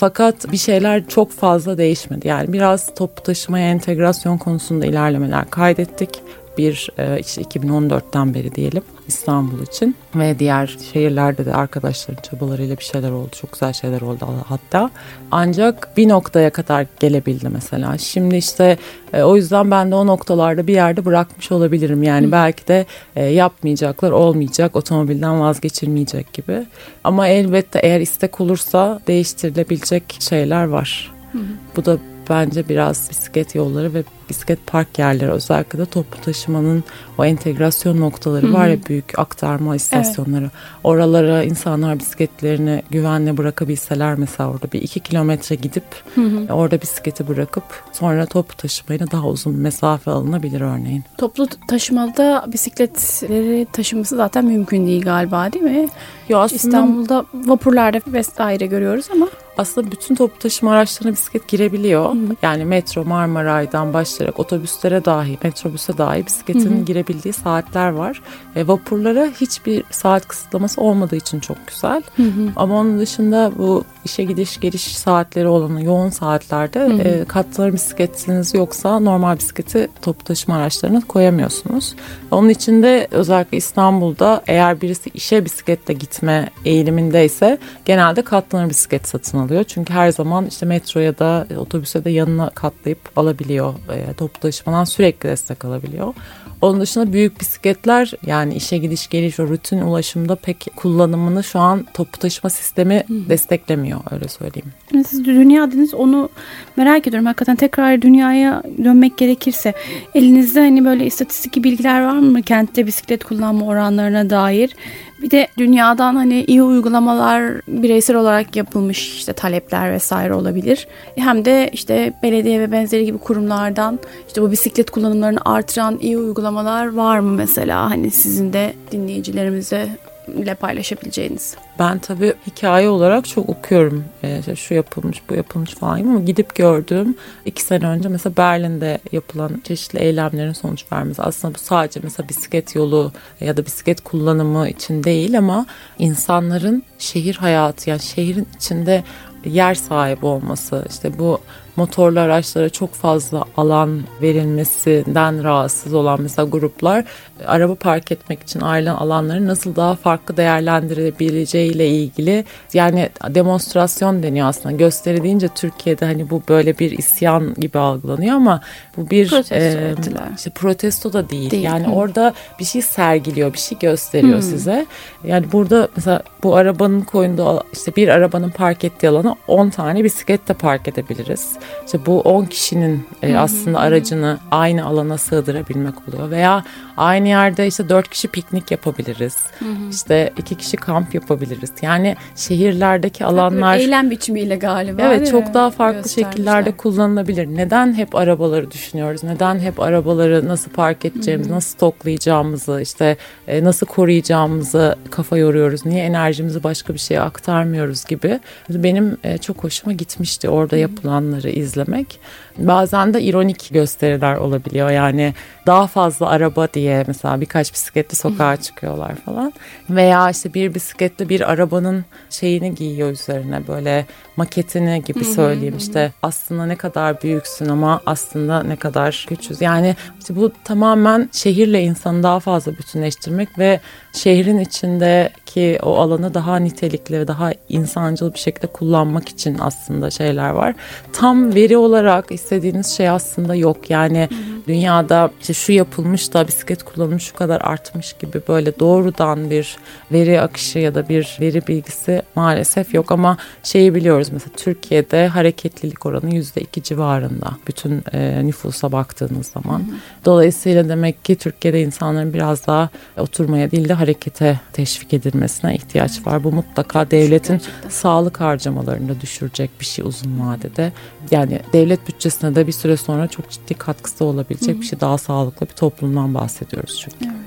Fakat 0.00 0.52
bir 0.52 0.56
şeyler 0.56 1.08
çok 1.08 1.32
fazla 1.32 1.78
değişmedi. 1.78 2.28
Yani 2.28 2.52
biraz 2.52 2.94
toplu 2.94 3.22
taşımaya 3.22 3.70
entegrasyon 3.70 4.38
konusunda 4.38 4.86
ilerlemeler 4.86 5.50
kaydettik 5.50 6.10
bir 6.58 6.88
e, 6.98 7.20
işte 7.20 7.42
2014'ten 7.42 8.34
beri 8.34 8.54
diyelim 8.54 8.82
İstanbul 9.10 9.62
için 9.62 9.96
ve 10.14 10.38
diğer 10.38 10.76
şehirlerde 10.92 11.46
de 11.46 11.54
arkadaşların 11.54 12.22
çabalarıyla 12.22 12.76
bir 12.76 12.84
şeyler 12.84 13.10
oldu. 13.10 13.30
Çok 13.40 13.52
güzel 13.52 13.72
şeyler 13.72 14.00
oldu 14.00 14.26
hatta. 14.48 14.90
Ancak 15.30 15.96
bir 15.96 16.08
noktaya 16.08 16.50
kadar 16.50 16.86
gelebildi 17.00 17.48
mesela. 17.48 17.98
Şimdi 17.98 18.36
işte 18.36 18.78
e, 19.12 19.22
o 19.22 19.36
yüzden 19.36 19.70
ben 19.70 19.90
de 19.90 19.94
o 19.94 20.06
noktalarda 20.06 20.66
bir 20.66 20.74
yerde 20.74 21.04
bırakmış 21.04 21.52
olabilirim. 21.52 22.02
Yani 22.02 22.26
Hı. 22.26 22.32
belki 22.32 22.68
de 22.68 22.86
e, 23.16 23.24
yapmayacaklar 23.24 24.10
olmayacak, 24.10 24.76
otomobilden 24.76 25.40
vazgeçilmeyecek 25.40 26.32
gibi. 26.32 26.66
Ama 27.04 27.28
elbette 27.28 27.78
eğer 27.78 28.00
istek 28.00 28.40
olursa 28.40 29.00
değiştirilebilecek 29.06 30.16
şeyler 30.20 30.64
var. 30.64 31.12
Hı 31.32 31.38
hı. 31.38 31.42
Bu 31.76 31.84
da 31.84 31.98
bence 32.30 32.68
biraz 32.68 33.10
bisiklet 33.10 33.54
yolları 33.54 33.94
ve 33.94 34.02
bisiklet 34.30 34.66
park 34.66 34.98
yerleri 34.98 35.30
özellikle 35.30 35.78
de 35.78 35.86
toplu 35.86 36.20
taşımanın 36.20 36.84
o 37.18 37.24
entegrasyon 37.24 38.00
noktaları 38.00 38.46
Hı-hı. 38.46 38.52
var 38.54 38.66
ya 38.66 38.76
büyük 38.88 39.18
aktarma 39.18 39.76
istasyonları. 39.76 40.42
Evet. 40.42 40.52
Oralara 40.84 41.42
insanlar 41.42 41.98
bisikletlerini 41.98 42.82
güvenle 42.90 43.36
bırakabilseler 43.36 44.14
mesela 44.14 44.50
orada 44.50 44.72
bir 44.72 44.82
iki 44.82 45.00
kilometre 45.00 45.56
gidip 45.56 45.84
Hı-hı. 46.14 46.54
orada 46.54 46.80
bisikleti 46.80 47.28
bırakıp 47.28 47.64
sonra 47.92 48.26
toplu 48.26 48.56
taşımayla 48.56 49.10
daha 49.10 49.26
uzun 49.26 49.56
mesafe 49.56 50.10
alınabilir 50.10 50.60
örneğin. 50.60 51.04
Toplu 51.18 51.46
taşımada 51.68 52.44
bisikletleri 52.52 53.66
taşıması 53.72 54.16
zaten 54.16 54.44
mümkün 54.44 54.86
değil 54.86 55.02
galiba 55.02 55.52
değil 55.52 55.64
mi? 55.64 55.88
Yo, 56.28 56.38
aslında, 56.38 56.56
İstanbul'da 56.56 57.24
vapurlarda 57.34 58.00
vesaire 58.06 58.66
görüyoruz 58.66 59.06
ama 59.12 59.28
aslında 59.58 59.90
bütün 59.90 60.14
toplu 60.14 60.38
taşıma 60.38 60.72
araçlarına 60.72 61.12
bisiklet 61.12 61.48
girebiliyor. 61.48 62.14
Hı. 62.14 62.18
Yani 62.42 62.64
metro 62.64 63.04
Marmaray'dan 63.04 63.94
başlayıp 63.94 64.19
başlayarak 64.20 64.40
otobüslere 64.40 65.04
dahi, 65.04 65.38
metrobüse 65.42 65.98
dahi 65.98 66.26
bisikletin 66.26 66.76
hı 66.76 66.80
hı. 66.80 66.84
girebildiği 66.84 67.32
saatler 67.32 67.90
var. 67.90 68.22
E, 68.56 68.68
vapurlara 68.68 69.26
hiçbir 69.40 69.84
saat 69.90 70.28
kısıtlaması 70.28 70.80
olmadığı 70.80 71.16
için 71.16 71.40
çok 71.40 71.56
güzel. 71.66 72.02
Hı 72.16 72.22
hı. 72.22 72.48
Ama 72.56 72.80
onun 72.80 72.98
dışında 72.98 73.52
bu 73.58 73.84
işe 74.04 74.24
gidiş 74.24 74.60
geliş 74.60 74.96
saatleri 74.96 75.48
olan 75.48 75.78
yoğun 75.78 76.10
saatlerde 76.10 76.80
hı 76.80 76.92
hı. 76.92 76.98
E, 76.98 77.24
katlanır 77.24 77.72
bisikletiniz 77.72 78.54
yoksa 78.54 79.00
normal 79.00 79.38
bisikleti 79.38 79.88
toplu 80.02 80.24
taşıma 80.24 80.56
araçlarına 80.56 81.00
koyamıyorsunuz. 81.08 81.94
Onun 82.30 82.48
için 82.48 82.82
de 82.82 83.08
özellikle 83.10 83.56
İstanbul'da 83.56 84.42
eğer 84.46 84.80
birisi 84.80 85.10
işe 85.14 85.44
bisikletle 85.44 85.94
gitme 85.94 86.50
eğilimindeyse 86.64 87.58
genelde 87.84 88.22
katlanır 88.22 88.70
bisiklet 88.70 89.08
satın 89.08 89.38
alıyor. 89.38 89.64
Çünkü 89.64 89.92
her 89.92 90.12
zaman 90.12 90.46
işte 90.46 90.66
metro 90.66 91.00
ya 91.00 91.18
da 91.18 91.46
otobüse 91.58 92.04
de 92.04 92.10
yanına 92.10 92.50
katlayıp 92.50 92.98
alabiliyor. 93.16 93.74
E, 94.10 94.14
toplu 94.14 94.40
taşımadan 94.40 94.84
sürekli 94.84 95.28
destek 95.28 95.64
alabiliyor. 95.64 96.14
Onun 96.60 96.80
dışında 96.80 97.12
büyük 97.12 97.40
bisikletler 97.40 98.12
yani 98.26 98.54
işe 98.54 98.78
gidiş 98.78 99.08
geliş 99.08 99.40
o 99.40 99.48
rutin 99.48 99.80
ulaşımda 99.80 100.36
pek 100.36 100.66
kullanımını 100.76 101.44
şu 101.44 101.58
an 101.58 101.86
toplu 101.94 102.18
taşıma 102.18 102.50
sistemi 102.50 103.04
Hı. 103.08 103.28
desteklemiyor 103.28 104.00
öyle 104.10 104.28
söyleyeyim. 104.28 104.72
Siz 105.08 105.24
dünya 105.24 105.66
dediniz 105.66 105.94
onu 105.94 106.28
merak 106.76 107.06
ediyorum. 107.06 107.26
Hakikaten 107.26 107.56
tekrar 107.56 108.02
dünyaya 108.02 108.62
dönmek 108.84 109.16
gerekirse 109.16 109.74
elinizde 110.14 110.60
hani 110.60 110.84
böyle 110.84 111.06
istatistik 111.06 111.64
bilgiler 111.64 112.04
var 112.04 112.18
mı 112.18 112.42
kentte 112.42 112.86
bisiklet 112.86 113.24
kullanma 113.24 113.66
oranlarına 113.66 114.30
dair? 114.30 114.76
Bir 115.22 115.30
de 115.30 115.48
dünyadan 115.58 116.14
hani 116.14 116.44
iyi 116.44 116.62
uygulamalar 116.62 117.60
bireysel 117.68 118.16
olarak 118.16 118.56
yapılmış 118.56 119.16
işte 119.16 119.32
talepler 119.32 119.92
vesaire 119.92 120.34
olabilir. 120.34 120.86
Hem 121.16 121.44
de 121.44 121.70
işte 121.72 122.12
belediye 122.22 122.60
ve 122.60 122.72
benzeri 122.72 123.04
gibi 123.04 123.18
kurumlardan 123.18 123.98
işte 124.28 124.42
bu 124.42 124.50
bisiklet 124.50 124.90
kullanımlarını 124.90 125.40
artıran 125.44 125.98
iyi 126.00 126.18
uygulamalar 126.18 126.94
var 126.94 127.18
mı 127.18 127.30
mesela 127.30 127.90
hani 127.90 128.10
sizin 128.10 128.52
de 128.52 128.74
dinleyicilerimize 128.92 129.88
ile 130.32 130.54
paylaşabileceğiniz? 130.54 131.56
Ben 131.78 131.98
tabii 131.98 132.34
hikaye 132.46 132.88
olarak 132.88 133.28
çok 133.28 133.48
okuyorum. 133.48 134.04
Ee, 134.24 134.56
şu 134.56 134.74
yapılmış, 134.74 135.22
bu 135.30 135.34
yapılmış 135.34 135.74
falan 135.74 136.00
ama 136.00 136.20
gidip 136.20 136.54
gördüğüm 136.54 137.16
iki 137.44 137.62
sene 137.62 137.86
önce 137.86 138.08
mesela 138.08 138.36
Berlin'de 138.36 138.98
yapılan 139.12 139.60
çeşitli 139.64 139.98
eylemlerin 139.98 140.52
sonuç 140.52 140.84
vermesi. 140.92 141.22
Aslında 141.22 141.54
bu 141.54 141.58
sadece 141.58 142.00
mesela 142.02 142.28
bisiklet 142.28 142.74
yolu 142.74 143.12
ya 143.40 143.56
da 143.56 143.66
bisiklet 143.66 144.00
kullanımı 144.00 144.68
için 144.68 145.04
değil 145.04 145.38
ama 145.38 145.66
insanların 145.98 146.82
şehir 146.98 147.34
hayatı 147.34 147.90
yani 147.90 148.00
şehrin 148.00 148.48
içinde 148.56 149.04
yer 149.44 149.74
sahibi 149.74 150.26
olması 150.26 150.84
işte 150.90 151.18
bu 151.18 151.40
motorlu 151.76 152.20
araçlara 152.20 152.68
çok 152.68 152.94
fazla 152.94 153.44
alan 153.56 154.00
verilmesinden 154.22 155.44
rahatsız 155.44 155.94
olan 155.94 156.22
mesela 156.22 156.48
gruplar 156.48 157.04
araba 157.46 157.74
park 157.74 158.12
etmek 158.12 158.42
için 158.42 158.60
ayrılan 158.60 158.94
alanları 158.94 159.46
nasıl 159.46 159.76
daha 159.76 159.94
farklı 159.94 160.36
değerlendirebileceğiyle 160.36 161.88
ilgili 161.88 162.44
yani 162.74 163.08
demonstrasyon 163.28 164.22
deniyor 164.22 164.48
aslında 164.48 164.76
gösteri 164.76 165.22
deyince 165.22 165.48
Türkiye'de 165.48 166.04
hani 166.04 166.30
bu 166.30 166.42
böyle 166.48 166.78
bir 166.78 166.98
isyan 166.98 167.54
gibi 167.54 167.78
algılanıyor 167.78 168.36
ama 168.36 168.60
bu 168.96 169.10
bir 169.10 169.28
protesto, 169.28 169.56
e, 169.56 169.94
işte 170.36 170.50
protesto 170.50 171.12
da 171.12 171.30
değil, 171.30 171.50
değil. 171.50 171.62
yani 171.62 171.86
Hı. 171.86 171.90
orada 171.90 172.34
bir 172.58 172.64
şey 172.64 172.82
sergiliyor 172.82 173.52
bir 173.52 173.58
şey 173.58 173.78
gösteriyor 173.78 174.38
Hı. 174.38 174.42
size 174.42 174.86
yani 175.24 175.52
burada 175.52 175.88
mesela 175.96 176.22
bu 176.42 176.56
arabanın 176.56 177.00
koyduğu 177.00 177.62
işte 177.72 177.96
bir 177.96 178.08
arabanın 178.08 178.50
park 178.50 178.84
ettiği 178.84 179.08
alana 179.30 179.36
10 179.48 179.70
tane 179.70 180.04
bisiklet 180.04 180.48
de 180.48 180.54
park 180.54 180.88
edebiliriz 180.88 181.58
işte 181.86 182.06
bu 182.06 182.20
10 182.20 182.44
kişinin 182.44 183.06
e, 183.22 183.36
aslında 183.36 183.78
aracını 183.78 184.38
aynı 184.50 184.84
alana 184.84 185.18
sığdırabilmek 185.18 185.94
oluyor 186.08 186.30
veya 186.30 186.64
aynı 186.96 187.28
yerde 187.28 187.66
işte 187.66 187.88
4 187.88 188.08
kişi 188.08 188.28
piknik 188.28 188.70
yapabiliriz. 188.70 189.36
Hı 189.58 189.64
hı. 189.64 189.90
İşte 189.90 190.32
2 190.38 190.54
kişi 190.54 190.76
kamp 190.76 191.14
yapabiliriz. 191.14 191.70
Yani 191.82 192.16
şehirlerdeki 192.36 193.24
alanlar 193.24 193.76
eylem 193.76 194.10
biçimiyle 194.10 194.56
galiba. 194.56 195.02
Evet, 195.02 195.30
çok 195.30 195.54
daha 195.54 195.70
farklı 195.70 196.10
şekillerde 196.10 196.72
kullanılabilir. 196.72 197.46
Neden 197.46 197.94
hep 197.94 198.14
arabaları 198.14 198.70
düşünüyoruz? 198.70 199.24
Neden 199.24 199.58
hep 199.58 199.80
arabaları 199.80 200.48
nasıl 200.48 200.70
park 200.70 201.04
edeceğimiz, 201.04 201.46
hı 201.46 201.50
hı. 201.50 201.56
nasıl 201.56 201.70
stoklayacağımızı, 201.70 202.80
işte 202.82 203.16
e, 203.48 203.64
nasıl 203.64 203.86
koruyacağımızı 203.86 204.96
kafa 205.10 205.36
yoruyoruz? 205.36 205.86
Niye 205.86 206.04
enerjimizi 206.04 206.62
başka 206.62 206.94
bir 206.94 206.98
şeye 206.98 207.20
aktarmıyoruz 207.20 208.04
gibi. 208.04 208.40
Benim 208.70 209.16
e, 209.24 209.38
çok 209.38 209.64
hoşuma 209.64 209.92
gitmişti 209.92 210.48
orada 210.48 210.76
yapılanları 210.76 211.50
izlemek. 211.50 212.20
Bazen 212.58 213.14
de 213.14 213.22
ironik 213.22 213.68
gösteriler 213.72 214.36
olabiliyor. 214.36 214.90
Yani 214.90 215.34
daha 215.66 215.86
fazla 215.86 216.28
araba 216.28 216.68
diye 216.74 217.04
mesela 217.06 217.40
birkaç 217.40 217.72
bisikletli 217.72 218.16
sokağa 218.16 218.56
çıkıyorlar 218.62 219.14
falan. 219.14 219.52
Veya 219.90 220.30
işte 220.30 220.54
bir 220.54 220.74
bisikletli 220.74 221.28
bir 221.28 221.52
arabanın 221.52 222.04
şeyini 222.30 222.74
giyiyor 222.74 223.10
üzerine 223.10 223.68
böyle 223.68 224.06
maketini 224.36 225.02
gibi 225.06 225.24
söyleyeyim 225.24 225.74
işte 225.78 226.12
aslında 226.22 226.66
ne 226.66 226.76
kadar 226.76 227.22
büyüksün 227.22 227.68
ama 227.68 228.00
aslında 228.06 228.62
ne 228.62 228.76
kadar 228.76 229.26
küçüz. 229.28 229.60
Yani 229.60 229.96
işte 230.20 230.36
bu 230.36 230.52
tamamen 230.64 231.28
şehirle 231.32 231.82
insanı 231.82 232.22
daha 232.22 232.40
fazla 232.40 232.72
bütünleştirmek 232.72 233.58
ve 233.58 233.80
şehrin 234.12 234.58
içindeki 234.58 235.78
o 235.82 235.96
alanı 235.96 236.34
daha 236.34 236.56
nitelikli 236.56 237.20
ve 237.20 237.28
daha 237.28 237.52
insancıl 237.68 238.34
bir 238.34 238.38
şekilde 238.38 238.66
kullanmak 238.66 239.28
için 239.28 239.56
aslında 239.60 240.10
şeyler 240.10 240.50
var. 240.50 240.74
Tam 241.12 241.54
veri 241.54 241.76
olarak 241.76 242.32
istediğiniz 242.40 242.86
şey 242.86 243.08
aslında 243.08 243.54
yok. 243.54 243.90
Yani 243.90 244.28
hı 244.30 244.34
hı. 244.34 244.66
dünyada 244.66 245.30
işte 245.40 245.54
şu 245.54 245.72
yapılmış 245.72 246.34
da 246.34 246.48
bisiklet 246.48 246.82
kullanımı 246.82 247.20
şu 247.20 247.34
kadar 247.34 247.60
artmış 247.60 248.12
gibi 248.12 248.40
böyle 248.48 248.78
doğrudan 248.78 249.50
bir 249.50 249.76
veri 250.12 250.40
akışı 250.40 250.78
ya 250.78 250.94
da 250.94 251.08
bir 251.08 251.38
veri 251.40 251.66
bilgisi 251.66 252.22
maalesef 252.34 252.94
yok 252.94 253.12
ama 253.12 253.36
şeyi 253.62 253.94
biliyoruz 253.94 254.28
mesela 254.32 254.50
Türkiye'de 254.56 255.26
hareketlilik 255.28 256.06
oranı 256.06 256.34
yüzde 256.34 256.60
iki 256.60 256.82
civarında 256.82 257.50
bütün 257.66 258.04
e, 258.12 258.46
nüfusa 258.46 258.92
baktığınız 258.92 259.46
zaman. 259.46 259.78
Hı 259.78 259.82
hı. 259.82 259.96
Dolayısıyla 260.24 260.88
demek 260.88 261.24
ki 261.24 261.36
Türkiye'de 261.36 261.82
insanların 261.82 262.34
biraz 262.34 262.66
daha 262.66 262.88
oturmaya 263.18 263.70
değil 263.70 263.88
de 263.88 263.92
harekete 263.92 264.60
teşvik 264.72 265.14
edilmesine 265.14 265.74
ihtiyaç 265.74 266.12
evet. 266.16 266.26
var. 266.26 266.44
Bu 266.44 266.52
mutlaka 266.52 267.10
devletin 267.10 267.54
Gerçekten. 267.54 267.88
sağlık 267.88 268.40
harcamalarını 268.40 269.08
da 269.08 269.20
düşürecek 269.20 269.70
bir 269.80 269.84
şey 269.84 270.04
uzun 270.04 270.40
vadede. 270.40 270.92
Yani 271.30 271.60
devlet 271.72 272.08
bütçesine 272.30 272.54
de 272.54 272.66
bir 272.66 272.72
süre 272.72 272.96
sonra 272.96 273.28
çok 273.28 273.50
ciddi 273.50 273.74
katkısı 273.74 274.24
olabilecek 274.24 274.74
Hı-hı. 274.74 274.80
bir 274.80 274.86
şey 274.86 275.00
daha 275.00 275.18
sağlıklı 275.18 275.66
bir 275.66 275.74
toplumdan 275.74 276.34
bahsediyoruz 276.34 277.00
çünkü. 277.04 277.16
Evet. 277.24 277.39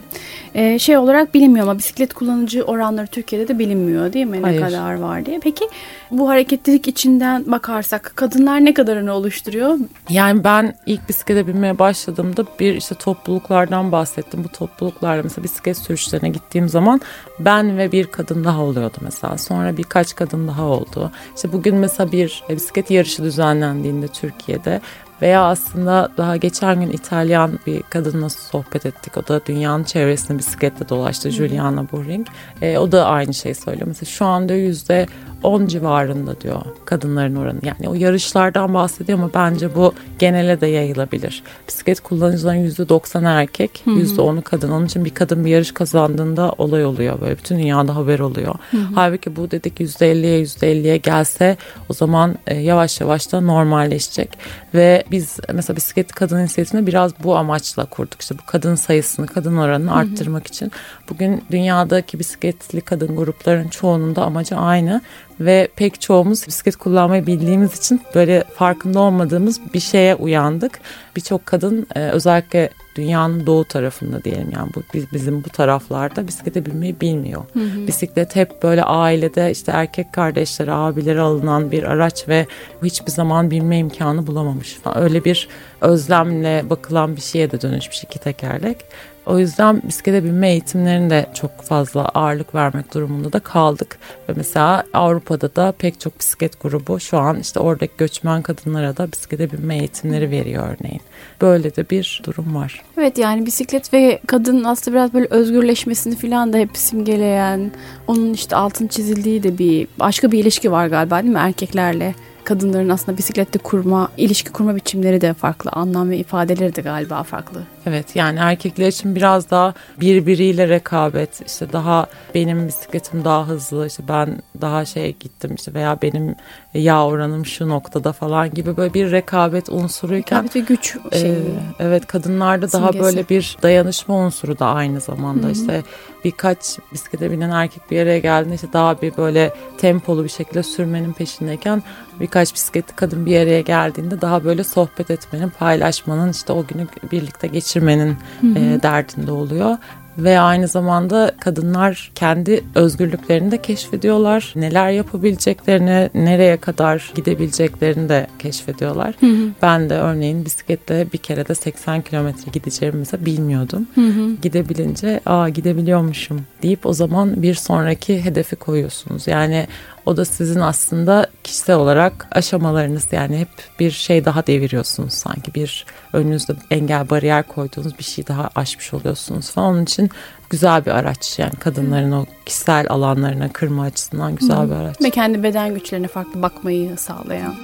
Ee, 0.55 0.79
şey 0.79 0.97
olarak 0.97 1.33
bilinmiyor 1.33 1.63
ama 1.67 1.77
bisiklet 1.77 2.13
kullanıcı 2.13 2.63
oranları 2.63 3.07
Türkiye'de 3.07 3.47
de 3.47 3.59
bilinmiyor 3.59 4.13
değil 4.13 4.25
mi? 4.25 4.37
Ne 4.37 4.41
Hayır. 4.41 4.61
kadar 4.61 4.93
var 4.93 5.25
diye. 5.25 5.39
Peki 5.43 5.69
bu 6.11 6.29
hareketlilik 6.29 6.87
içinden 6.87 7.43
bakarsak 7.51 8.11
kadınlar 8.15 8.65
ne 8.65 8.73
kadarını 8.73 9.13
oluşturuyor? 9.13 9.77
Yani 10.09 10.43
ben 10.43 10.75
ilk 10.85 11.09
bisiklete 11.09 11.47
binmeye 11.47 11.79
başladığımda 11.79 12.45
bir 12.59 12.75
işte 12.75 12.95
topluluklardan 12.95 13.91
bahsettim. 13.91 14.43
Bu 14.43 14.49
topluluklarla 14.49 15.23
mesela 15.23 15.43
bisiklet 15.43 15.77
sürüşlerine 15.77 16.29
gittiğim 16.29 16.69
zaman 16.69 17.01
ben 17.39 17.77
ve 17.77 17.91
bir 17.91 18.05
kadın 18.05 18.43
daha 18.43 18.61
oluyordu 18.61 18.97
mesela. 19.01 19.37
Sonra 19.37 19.77
birkaç 19.77 20.15
kadın 20.15 20.47
daha 20.47 20.63
oldu. 20.63 21.11
İşte 21.35 21.53
bugün 21.53 21.75
mesela 21.75 22.11
bir 22.11 22.43
bisiklet 22.49 22.91
yarışı 22.91 23.23
düzenlendiğinde 23.23 24.07
Türkiye'de 24.07 24.81
veya 25.23 25.43
aslında 25.43 26.09
daha 26.17 26.37
geçen 26.37 26.81
gün 26.81 26.89
İtalyan 26.89 27.59
bir 27.67 27.81
kadınla 27.81 28.29
sohbet 28.29 28.85
ettik. 28.85 29.17
O 29.17 29.27
da 29.27 29.45
dünyanın 29.45 29.83
çevresinde 29.83 30.37
bisikletle 30.37 30.89
dolaştı. 30.89 31.31
Juliana 31.31 31.91
Boring. 31.91 32.27
E, 32.61 32.77
o 32.77 32.91
da 32.91 33.05
aynı 33.05 33.33
şeyi 33.33 33.55
söylüyor. 33.55 33.87
Mesela 33.87 34.05
şu 34.09 34.25
anda 34.25 34.53
yüzde 34.53 35.07
10 35.43 35.67
civarında 35.67 36.41
diyor 36.41 36.61
kadınların 36.85 37.35
oranı. 37.35 37.59
Yani 37.63 37.89
o 37.89 37.93
yarışlardan 37.93 38.73
bahsediyor 38.73 39.19
ama 39.19 39.29
bence 39.33 39.75
bu 39.75 39.93
genele 40.23 40.61
de 40.61 40.67
yayılabilir. 40.67 41.43
Bisiklet 41.67 41.99
kullanıcıların 41.99 42.69
%90 42.69 43.27
erkek, 43.27 43.83
%10'u 43.85 44.41
kadın. 44.41 44.71
Onun 44.71 44.85
için 44.85 45.05
bir 45.05 45.09
kadın 45.09 45.45
bir 45.45 45.49
yarış 45.49 45.71
kazandığında 45.71 46.51
olay 46.57 46.85
oluyor. 46.85 47.21
Böyle 47.21 47.37
bütün 47.37 47.59
dünyada 47.59 47.95
haber 47.95 48.19
oluyor. 48.19 48.55
Hı 48.71 48.77
hı. 48.77 48.81
Halbuki 48.95 49.35
bu 49.35 49.51
dedik 49.51 49.79
%50'ye 49.79 50.43
%50'ye 50.43 50.97
gelse 50.97 51.57
o 51.89 51.93
zaman 51.93 52.35
e, 52.47 52.55
yavaş 52.55 53.01
yavaş 53.01 53.31
da 53.31 53.41
normalleşecek. 53.41 54.29
Ve 54.73 55.03
biz 55.11 55.37
mesela 55.53 55.77
bisiklet 55.77 56.11
kadın 56.11 56.39
inisiyatifini 56.39 56.87
biraz 56.87 57.11
bu 57.23 57.35
amaçla 57.35 57.85
kurduk. 57.85 58.21
İşte 58.21 58.35
bu 58.37 58.45
kadın 58.45 58.75
sayısını, 58.75 59.27
kadın 59.27 59.57
oranını 59.57 59.91
hı 59.91 59.95
hı. 59.95 59.99
arttırmak 59.99 60.47
için. 60.47 60.71
Bugün 61.09 61.43
dünyadaki 61.51 62.19
bisikletli 62.19 62.81
kadın 62.81 63.15
grupların 63.15 63.67
çoğunun 63.67 64.15
da 64.15 64.23
amacı 64.23 64.55
aynı 64.55 65.01
ve 65.39 65.67
pek 65.75 66.01
çoğumuz 66.01 66.47
bisiklet 66.47 66.75
kullanmayı 66.75 67.27
bildiğimiz 67.27 67.77
için 67.77 68.01
böyle 68.15 68.43
farkında 68.43 68.99
olmadığımız 68.99 69.73
bir 69.73 69.79
şeye 69.79 70.15
uyandık. 70.15 70.79
Birçok 71.15 71.45
kadın 71.45 71.87
e, 71.95 71.99
özellikle 71.99 72.69
dünyanın 72.95 73.45
doğu 73.45 73.65
tarafında 73.65 74.23
diyelim 74.23 74.51
yani 74.55 74.71
bu 74.75 74.83
bizim 75.13 75.43
bu 75.43 75.49
taraflarda 75.49 76.27
bisiklete 76.27 76.65
binmeyi 76.65 77.01
bilmiyor. 77.01 77.43
Hı 77.53 77.59
hı. 77.59 77.87
Bisiklet 77.87 78.35
hep 78.35 78.63
böyle 78.63 78.83
ailede 78.83 79.51
işte 79.51 79.71
erkek 79.71 80.13
kardeşleri, 80.13 80.71
abileri 80.71 81.21
alınan 81.21 81.71
bir 81.71 81.83
araç 81.83 82.27
ve 82.27 82.47
hiçbir 82.83 83.11
zaman 83.11 83.51
binme 83.51 83.77
imkanı 83.77 84.27
bulamamış. 84.27 84.77
Öyle 84.95 85.25
bir 85.25 85.47
özlemle 85.81 86.69
bakılan 86.69 87.15
bir 87.15 87.21
şeye 87.21 87.51
de 87.51 87.61
dönüşmüş 87.61 88.03
iki 88.03 88.19
tekerlek. 88.19 88.77
O 89.25 89.39
yüzden 89.39 89.81
bisiklete 89.87 90.23
binme 90.23 90.49
eğitimlerine 90.49 91.09
de 91.09 91.25
çok 91.33 91.61
fazla 91.61 92.05
ağırlık 92.05 92.55
vermek 92.55 92.93
durumunda 92.93 93.33
da 93.33 93.39
kaldık. 93.39 93.97
Ve 94.29 94.33
mesela 94.35 94.83
Avrupa'da 94.93 95.55
da 95.55 95.71
pek 95.71 95.99
çok 95.99 96.19
bisiklet 96.19 96.61
grubu 96.61 96.99
şu 96.99 97.17
an 97.17 97.39
işte 97.39 97.59
oradaki 97.59 97.93
göçmen 97.97 98.41
kadınlara 98.41 98.97
da 98.97 99.11
bisiklete 99.11 99.51
binme 99.51 99.77
eğitimleri 99.77 100.31
veriyor 100.31 100.63
örneğin. 100.63 101.01
Böyle 101.41 101.75
de 101.75 101.89
bir 101.89 102.21
durum 102.25 102.55
var. 102.55 102.81
Evet 102.97 103.17
yani 103.17 103.45
bisiklet 103.45 103.93
ve 103.93 104.19
kadın 104.27 104.63
aslında 104.63 104.97
biraz 104.97 105.13
böyle 105.13 105.27
özgürleşmesini 105.29 106.15
falan 106.15 106.53
da 106.53 106.57
hep 106.57 106.77
simgeleyen, 106.77 107.71
onun 108.07 108.33
işte 108.33 108.55
altın 108.55 108.87
çizildiği 108.87 109.43
de 109.43 109.57
bir 109.57 109.87
başka 109.99 110.31
bir 110.31 110.39
ilişki 110.39 110.71
var 110.71 110.87
galiba 110.87 111.21
değil 111.23 111.33
mi 111.33 111.39
erkeklerle? 111.39 112.15
Kadınların 112.43 112.89
aslında 112.89 113.17
bisiklette 113.17 113.59
kurma, 113.59 114.09
ilişki 114.17 114.51
kurma 114.51 114.75
biçimleri 114.75 115.21
de 115.21 115.33
farklı. 115.33 115.71
Anlam 115.73 116.09
ve 116.09 116.17
ifadeleri 116.17 116.75
de 116.75 116.81
galiba 116.81 117.23
farklı. 117.23 117.61
Evet 117.85 118.15
yani 118.15 118.39
erkekler 118.39 118.87
için 118.87 119.15
biraz 119.15 119.49
daha 119.49 119.73
birbiriyle 119.99 120.69
rekabet 120.69 121.41
işte 121.47 121.73
daha 121.73 122.07
benim 122.35 122.67
bisikletim 122.67 123.23
daha 123.23 123.47
hızlı 123.47 123.87
işte 123.87 124.03
ben 124.07 124.41
daha 124.61 124.85
şey 124.85 125.15
gittim 125.19 125.55
işte 125.55 125.73
veya 125.73 125.97
benim 126.01 126.35
yağ 126.73 127.05
oranım 127.05 127.45
şu 127.45 127.69
noktada 127.69 128.11
falan 128.11 128.51
gibi 128.51 128.77
böyle 128.77 128.93
bir 128.93 129.11
rekabet 129.11 129.69
unsuruyken 129.69 130.43
rekabet 130.43 130.55
ve 130.55 130.59
güç 130.59 130.97
şey. 131.11 131.31
E, 131.31 131.35
evet 131.79 132.07
kadınlarda 132.07 132.67
simgesi. 132.67 132.93
daha 132.93 133.03
böyle 133.03 133.29
bir 133.29 133.57
dayanışma 133.63 134.15
unsuru 134.15 134.59
da 134.59 134.65
aynı 134.65 134.99
zamanda 134.99 135.43
Hı-hı. 135.43 135.51
işte 135.51 135.83
birkaç 136.25 136.79
bisiklete 136.93 137.31
binen 137.31 137.49
erkek 137.49 137.91
bir 137.91 137.95
yere 137.95 138.19
geldiğinde 138.19 138.55
işte 138.55 138.73
daha 138.73 139.01
bir 139.01 139.17
böyle 139.17 139.53
tempolu 139.77 140.23
bir 140.23 140.29
şekilde 140.29 140.63
sürmenin 140.63 141.13
peşindeyken 141.13 141.83
birkaç 142.19 142.53
bisikletli 142.53 142.95
kadın 142.95 143.25
bir 143.25 143.39
araya 143.39 143.61
geldiğinde 143.61 144.21
daha 144.21 144.43
böyle 144.43 144.63
sohbet 144.63 145.11
etmenin, 145.11 145.49
paylaşmanın 145.49 146.31
işte 146.31 146.53
o 146.53 146.65
günü 146.67 146.87
birlikte 147.11 147.47
geçirmenin 147.47 148.17
E, 148.43 148.79
derdinde 148.83 149.31
oluyor 149.31 149.77
ve 150.17 150.39
aynı 150.39 150.67
zamanda 150.67 151.31
kadınlar 151.39 152.11
kendi 152.15 152.63
özgürlüklerini 152.75 153.51
de 153.51 153.61
keşfediyorlar. 153.61 154.53
Neler 154.55 154.89
yapabileceklerini, 154.91 156.09
nereye 156.13 156.57
kadar 156.57 157.11
gidebileceklerini 157.15 158.09
de 158.09 158.27
keşfediyorlar. 158.39 159.15
Hı 159.19 159.25
hı. 159.25 159.49
Ben 159.61 159.89
de 159.89 159.93
örneğin 159.93 160.45
bisiklette 160.45 161.07
bir 161.13 161.17
kere 161.17 161.47
de 161.47 161.55
80 161.55 162.01
kilometre 162.01 162.51
gideceğimi 162.51 162.97
mesela 162.97 163.25
bilmiyordum. 163.25 163.87
Hı 163.95 164.07
hı. 164.07 164.35
Gidebilince 164.41 165.19
aa 165.25 165.49
gidebiliyormuşum 165.49 166.41
deyip 166.63 166.85
o 166.85 166.93
zaman 166.93 167.41
bir 167.41 167.53
sonraki 167.53 168.25
hedefi 168.25 168.55
koyuyorsunuz. 168.55 169.27
Yani 169.27 169.67
o 170.05 170.17
da 170.17 170.25
sizin 170.25 170.59
aslında 170.59 171.27
kişisel 171.43 171.75
olarak 171.75 172.27
aşamalarınız 172.31 173.07
yani 173.11 173.37
hep 173.37 173.49
bir 173.79 173.91
şey 173.91 174.25
daha 174.25 174.47
deviriyorsunuz 174.47 175.13
sanki 175.13 175.53
bir 175.53 175.85
önünüzde 176.13 176.53
engel 176.71 177.09
bariyer 177.09 177.43
koyduğunuz 177.43 177.99
bir 177.99 178.03
şey 178.03 178.27
daha 178.27 178.49
aşmış 178.55 178.93
oluyorsunuz 178.93 179.51
falan. 179.51 179.73
Onun 179.73 179.83
için 179.83 180.02
güzel 180.49 180.85
bir 180.85 180.91
araç 180.91 181.39
yani 181.39 181.53
kadınların 181.59 182.11
o 182.11 182.25
kişisel 182.45 182.85
alanlarına 182.89 183.49
kırma 183.53 183.83
açısından 183.83 184.35
güzel 184.35 184.69
bir 184.69 184.75
araç. 184.75 185.01
Ve 185.01 185.09
kendi 185.09 185.43
beden 185.43 185.73
güçlerine 185.73 186.07
farklı 186.07 186.41
bakmayı 186.41 186.97
sağlayan. 186.97 187.55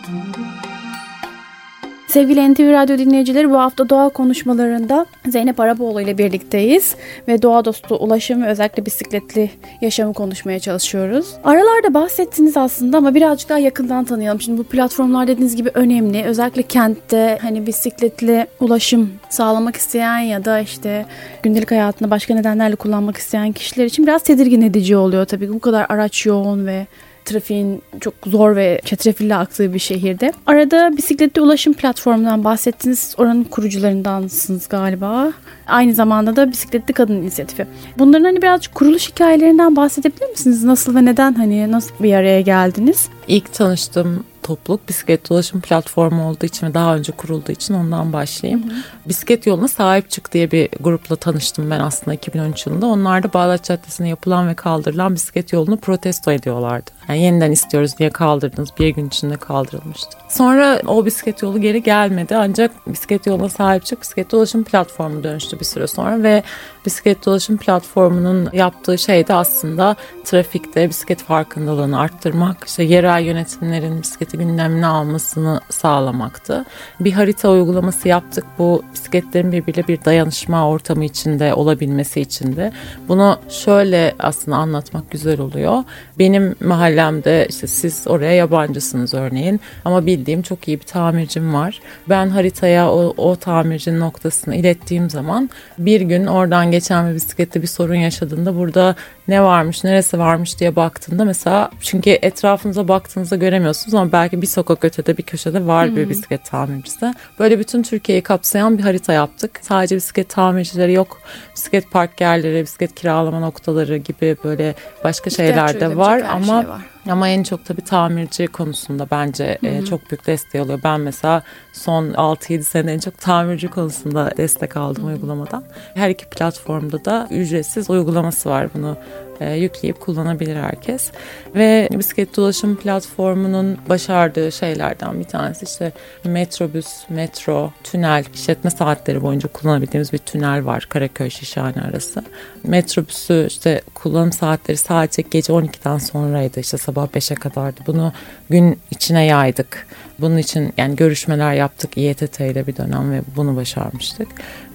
Sevgili 2.09 2.53
NTV 2.53 2.71
Radyo 2.71 2.97
dinleyicileri 2.97 3.49
bu 3.49 3.59
hafta 3.59 3.89
doğa 3.89 4.09
konuşmalarında 4.09 5.05
Zeynep 5.27 5.59
Araboğlu 5.59 6.01
ile 6.01 6.17
birlikteyiz 6.17 6.95
ve 7.27 7.41
doğa 7.41 7.65
dostu 7.65 7.95
ulaşım 7.95 8.43
ve 8.43 8.47
özellikle 8.47 8.85
bisikletli 8.85 9.49
yaşamı 9.81 10.13
konuşmaya 10.13 10.59
çalışıyoruz. 10.59 11.33
Aralarda 11.43 11.93
bahsettiniz 11.93 12.57
aslında 12.57 12.97
ama 12.97 13.15
birazcık 13.15 13.49
daha 13.49 13.59
yakından 13.59 14.05
tanıyalım. 14.05 14.41
Şimdi 14.41 14.57
bu 14.57 14.63
platformlar 14.63 15.27
dediğiniz 15.27 15.55
gibi 15.55 15.71
önemli. 15.73 16.23
Özellikle 16.23 16.63
kentte 16.63 17.37
hani 17.41 17.67
bisikletli 17.67 18.47
ulaşım 18.59 19.13
sağlamak 19.29 19.75
isteyen 19.75 20.19
ya 20.19 20.45
da 20.45 20.59
işte 20.59 21.05
gündelik 21.43 21.71
hayatında 21.71 22.11
başka 22.11 22.33
nedenlerle 22.33 22.75
kullanmak 22.75 23.17
isteyen 23.17 23.51
kişiler 23.51 23.85
için 23.85 24.07
biraz 24.07 24.23
tedirgin 24.23 24.61
edici 24.61 24.97
oluyor 24.97 25.25
tabii. 25.25 25.53
Bu 25.53 25.59
kadar 25.59 25.85
araç 25.89 26.25
yoğun 26.25 26.65
ve 26.65 26.87
trafiğin 27.25 27.81
çok 28.01 28.13
zor 28.25 28.55
ve 28.55 28.81
çetrefilli 28.85 29.35
aktığı 29.35 29.73
bir 29.73 29.79
şehirde. 29.79 30.33
Arada 30.45 30.97
bisikletli 30.97 31.41
ulaşım 31.41 31.73
platformundan 31.73 32.43
bahsettiniz. 32.43 33.15
Oranın 33.17 33.43
kurucularındansınız 33.43 34.67
galiba. 34.67 35.31
Aynı 35.67 35.93
zamanda 35.93 36.35
da 36.35 36.51
bisikletli 36.51 36.93
kadın 36.93 37.15
inisiyatifi. 37.15 37.65
Bunların 37.97 38.23
hani 38.23 38.41
birazcık 38.41 38.75
kuruluş 38.75 39.09
hikayelerinden 39.09 39.75
bahsedebilir 39.75 40.29
misiniz? 40.29 40.63
Nasıl 40.63 40.95
ve 40.95 41.05
neden 41.05 41.33
hani 41.33 41.71
nasıl 41.71 42.03
bir 42.03 42.13
araya 42.13 42.41
geldiniz? 42.41 43.09
İlk 43.27 43.53
tanıştığım 43.53 44.23
topluluk 44.49 44.89
bisiklet 44.89 45.31
ulaşım 45.31 45.61
platformu 45.61 46.29
olduğu 46.29 46.45
için 46.45 46.67
ve 46.67 46.73
daha 46.73 46.95
önce 46.95 47.11
kurulduğu 47.11 47.51
için 47.51 47.73
ondan 47.73 48.13
başlayayım. 48.13 48.69
Hı 48.69 48.73
hı. 48.73 48.79
Bisiklet 49.05 49.47
yoluna 49.47 49.67
sahip 49.67 50.09
çık 50.09 50.33
diye 50.33 50.51
bir 50.51 50.69
grupla 50.79 51.15
tanıştım 51.15 51.69
ben 51.69 51.79
aslında 51.79 52.13
2013 52.13 52.67
yılında. 52.67 52.85
Onlar 52.85 53.23
da 53.23 53.33
Bağdat 53.33 53.63
Caddesi'ne 53.63 54.09
yapılan 54.09 54.47
ve 54.47 54.53
kaldırılan 54.53 55.15
bisiklet 55.15 55.53
yolunu 55.53 55.77
protesto 55.77 56.31
ediyorlardı. 56.31 56.91
Yani 57.09 57.21
yeniden 57.21 57.51
istiyoruz 57.51 57.97
diye 57.97 58.09
kaldırdınız. 58.09 58.69
Bir 58.79 58.87
gün 58.87 59.07
içinde 59.07 59.35
kaldırılmıştı. 59.37 60.09
Sonra 60.29 60.81
o 60.87 61.05
bisiklet 61.05 61.41
yolu 61.41 61.61
geri 61.61 61.83
gelmedi 61.83 62.35
ancak 62.35 62.87
bisiklet 62.87 63.27
yoluna 63.27 63.49
sahip 63.49 63.85
çık 63.85 64.01
bisiklet 64.01 64.33
ulaşım 64.33 64.63
platformu 64.63 65.23
dönüştü 65.23 65.59
bir 65.59 65.65
süre 65.65 65.87
sonra 65.87 66.23
ve 66.23 66.43
bisiklet 66.85 67.27
ulaşım 67.27 67.57
platformunun 67.57 68.49
yaptığı 68.53 68.97
şey 68.97 69.27
de 69.27 69.33
aslında 69.33 69.95
trafikte 70.25 70.89
bisiklet 70.89 71.23
farkındalığını 71.23 71.99
arttırmak, 71.99 72.57
işte 72.67 72.83
yerel 72.83 73.23
yönetimlerin 73.23 74.01
bisikleti 74.01 74.38
gündemine 74.39 74.87
almasını 74.87 75.61
sağlamaktı. 75.69 76.65
Bir 76.99 77.11
harita 77.11 77.49
uygulaması 77.49 78.07
yaptık 78.07 78.45
bu 78.57 78.83
bisikletlerin 78.93 79.51
birbiriyle 79.51 79.87
bir 79.87 80.05
dayanışma 80.05 80.69
ortamı 80.69 81.05
içinde 81.05 81.53
olabilmesi 81.53 82.21
için 82.21 82.55
de. 82.55 82.71
Bunu 83.07 83.39
şöyle 83.49 84.15
aslında 84.19 84.57
anlatmak 84.57 85.11
güzel 85.11 85.39
oluyor. 85.39 85.83
Benim 86.19 86.55
mahallemde 86.63 87.47
işte 87.49 87.67
siz 87.67 88.07
oraya 88.07 88.33
yabancısınız 88.33 89.13
örneğin 89.13 89.59
ama 89.85 90.05
bildiğim 90.05 90.41
çok 90.41 90.67
iyi 90.67 90.79
bir 90.79 90.85
tamircim 90.85 91.53
var. 91.53 91.79
Ben 92.09 92.29
haritaya 92.29 92.91
o, 92.91 93.13
o 93.17 93.35
tamircinin 93.35 93.99
noktasını 93.99 94.55
ilettiğim 94.55 95.09
zaman 95.09 95.49
bir 95.77 96.01
gün 96.01 96.25
oradan 96.25 96.71
geçen 96.71 97.09
bir 97.09 97.15
bisiklette 97.15 97.61
bir 97.61 97.67
sorun 97.67 97.95
yaşadığında 97.95 98.57
burada 98.57 98.95
ne 99.27 99.43
varmış, 99.43 99.83
neresi 99.83 100.19
varmış 100.19 100.59
diye 100.59 100.75
baktığında 100.75 101.25
mesela 101.25 101.71
çünkü 101.81 102.09
etrafınıza 102.09 102.87
baktığınızda 102.87 103.35
göremiyorsunuz 103.35 103.93
ama 103.93 104.11
belki 104.11 104.28
bir 104.31 104.47
sokak 104.47 104.85
ötede 104.85 105.17
bir 105.17 105.23
köşede 105.23 105.65
var 105.65 105.87
hmm. 105.87 105.95
bir 105.95 106.09
bisiklet 106.09 106.45
tamircisi. 106.45 107.13
Böyle 107.39 107.59
bütün 107.59 107.83
Türkiye'yi 107.83 108.21
kapsayan 108.21 108.77
bir 108.77 108.83
harita 108.83 109.13
yaptık. 109.13 109.59
Sadece 109.61 109.95
bisiklet 109.95 110.29
tamircileri 110.29 110.93
yok. 110.93 111.17
Bisiklet 111.55 111.91
park 111.91 112.21
yerleri, 112.21 112.61
bisiklet 112.61 112.95
kiralama 112.95 113.39
noktaları 113.39 113.97
gibi 113.97 114.37
böyle 114.43 114.75
başka 115.03 115.29
şeyler 115.29 115.79
de 115.79 115.95
var 115.95 116.19
ama 116.19 116.61
şey 116.61 116.69
var. 116.69 116.81
Ama 117.09 117.29
en 117.29 117.43
çok 117.43 117.65
tabii 117.65 117.81
tamirci 117.81 118.47
konusunda 118.47 119.07
bence 119.11 119.57
e, 119.63 119.85
çok 119.85 120.11
büyük 120.11 120.27
destek 120.27 120.61
oluyor. 120.61 120.79
Ben 120.83 121.01
mesela 121.01 121.43
son 121.73 122.11
6-7 122.11 122.63
sene 122.63 122.93
en 122.93 122.99
çok 122.99 123.17
tamirci 123.17 123.67
konusunda 123.67 124.31
destek 124.37 124.77
aldım 124.77 125.03
Hı-hı. 125.03 125.11
uygulamadan. 125.11 125.63
Her 125.93 126.09
iki 126.09 126.25
platformda 126.25 127.05
da 127.05 127.27
ücretsiz 127.31 127.89
uygulaması 127.89 128.49
var. 128.49 128.69
Bunu 128.73 128.97
e, 129.39 129.53
yükleyip 129.53 129.99
kullanabilir 129.99 130.55
herkes. 130.55 131.11
Ve 131.55 131.89
bisiklet 131.91 132.39
ulaşım 132.39 132.75
platformunun 132.75 133.77
başardığı 133.89 134.51
şeylerden 134.51 135.19
bir 135.19 135.23
tanesi 135.23 135.65
işte 135.65 135.91
metrobüs, 136.23 136.87
metro, 137.09 137.71
tünel 137.83 138.25
işletme 138.33 138.69
saatleri 138.69 139.21
boyunca 139.21 139.49
kullanabildiğimiz 139.49 140.13
bir 140.13 140.17
tünel 140.17 140.65
var 140.65 140.87
Karaköy 140.89 141.29
Şişhane 141.29 141.81
arası. 141.81 142.23
Metrobüsü 142.63 143.45
işte 143.47 143.81
kullanım 143.93 144.31
saatleri 144.31 144.77
sadece 144.77 145.21
gece 145.21 145.53
12'den 145.53 145.97
sonraydı 145.97 146.59
işte 146.59 146.77
sabah 146.77 147.07
5'e 147.07 147.35
kadardı. 147.35 147.81
Bunu 147.87 148.13
gün 148.49 148.79
içine 148.91 149.25
yaydık 149.25 149.87
Bunun 150.21 150.37
için 150.37 150.73
yani 150.77 150.95
görüşmeler 150.95 151.53
yaptık 151.53 151.97
İETT 151.97 152.39
ile 152.39 152.67
bir 152.67 152.75
dönem 152.75 153.11
ve 153.11 153.21
bunu 153.35 153.55
başarmıştık. 153.55 154.27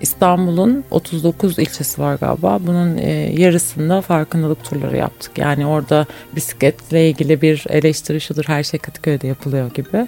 İstanbul'un 0.05 0.85
39 0.91 1.59
ilçesi 1.59 2.03
var 2.03 2.15
galiba. 2.15 2.59
Bunun 2.67 2.97
e, 2.97 3.11
yarısında 3.41 4.01
farkındalık 4.01 4.65
turları 4.65 4.97
yaptık. 4.97 5.39
Yani 5.39 5.67
orada 5.67 6.07
bisikletle 6.37 7.09
ilgili 7.11 7.43
bir 7.43 7.65
eleştiri 7.69 8.21
şudur 8.21 8.45
her 8.47 8.63
şey 8.63 8.81
Kadıköy'de 8.81 9.27
yapılıyor 9.27 9.71
gibi. 9.75 10.07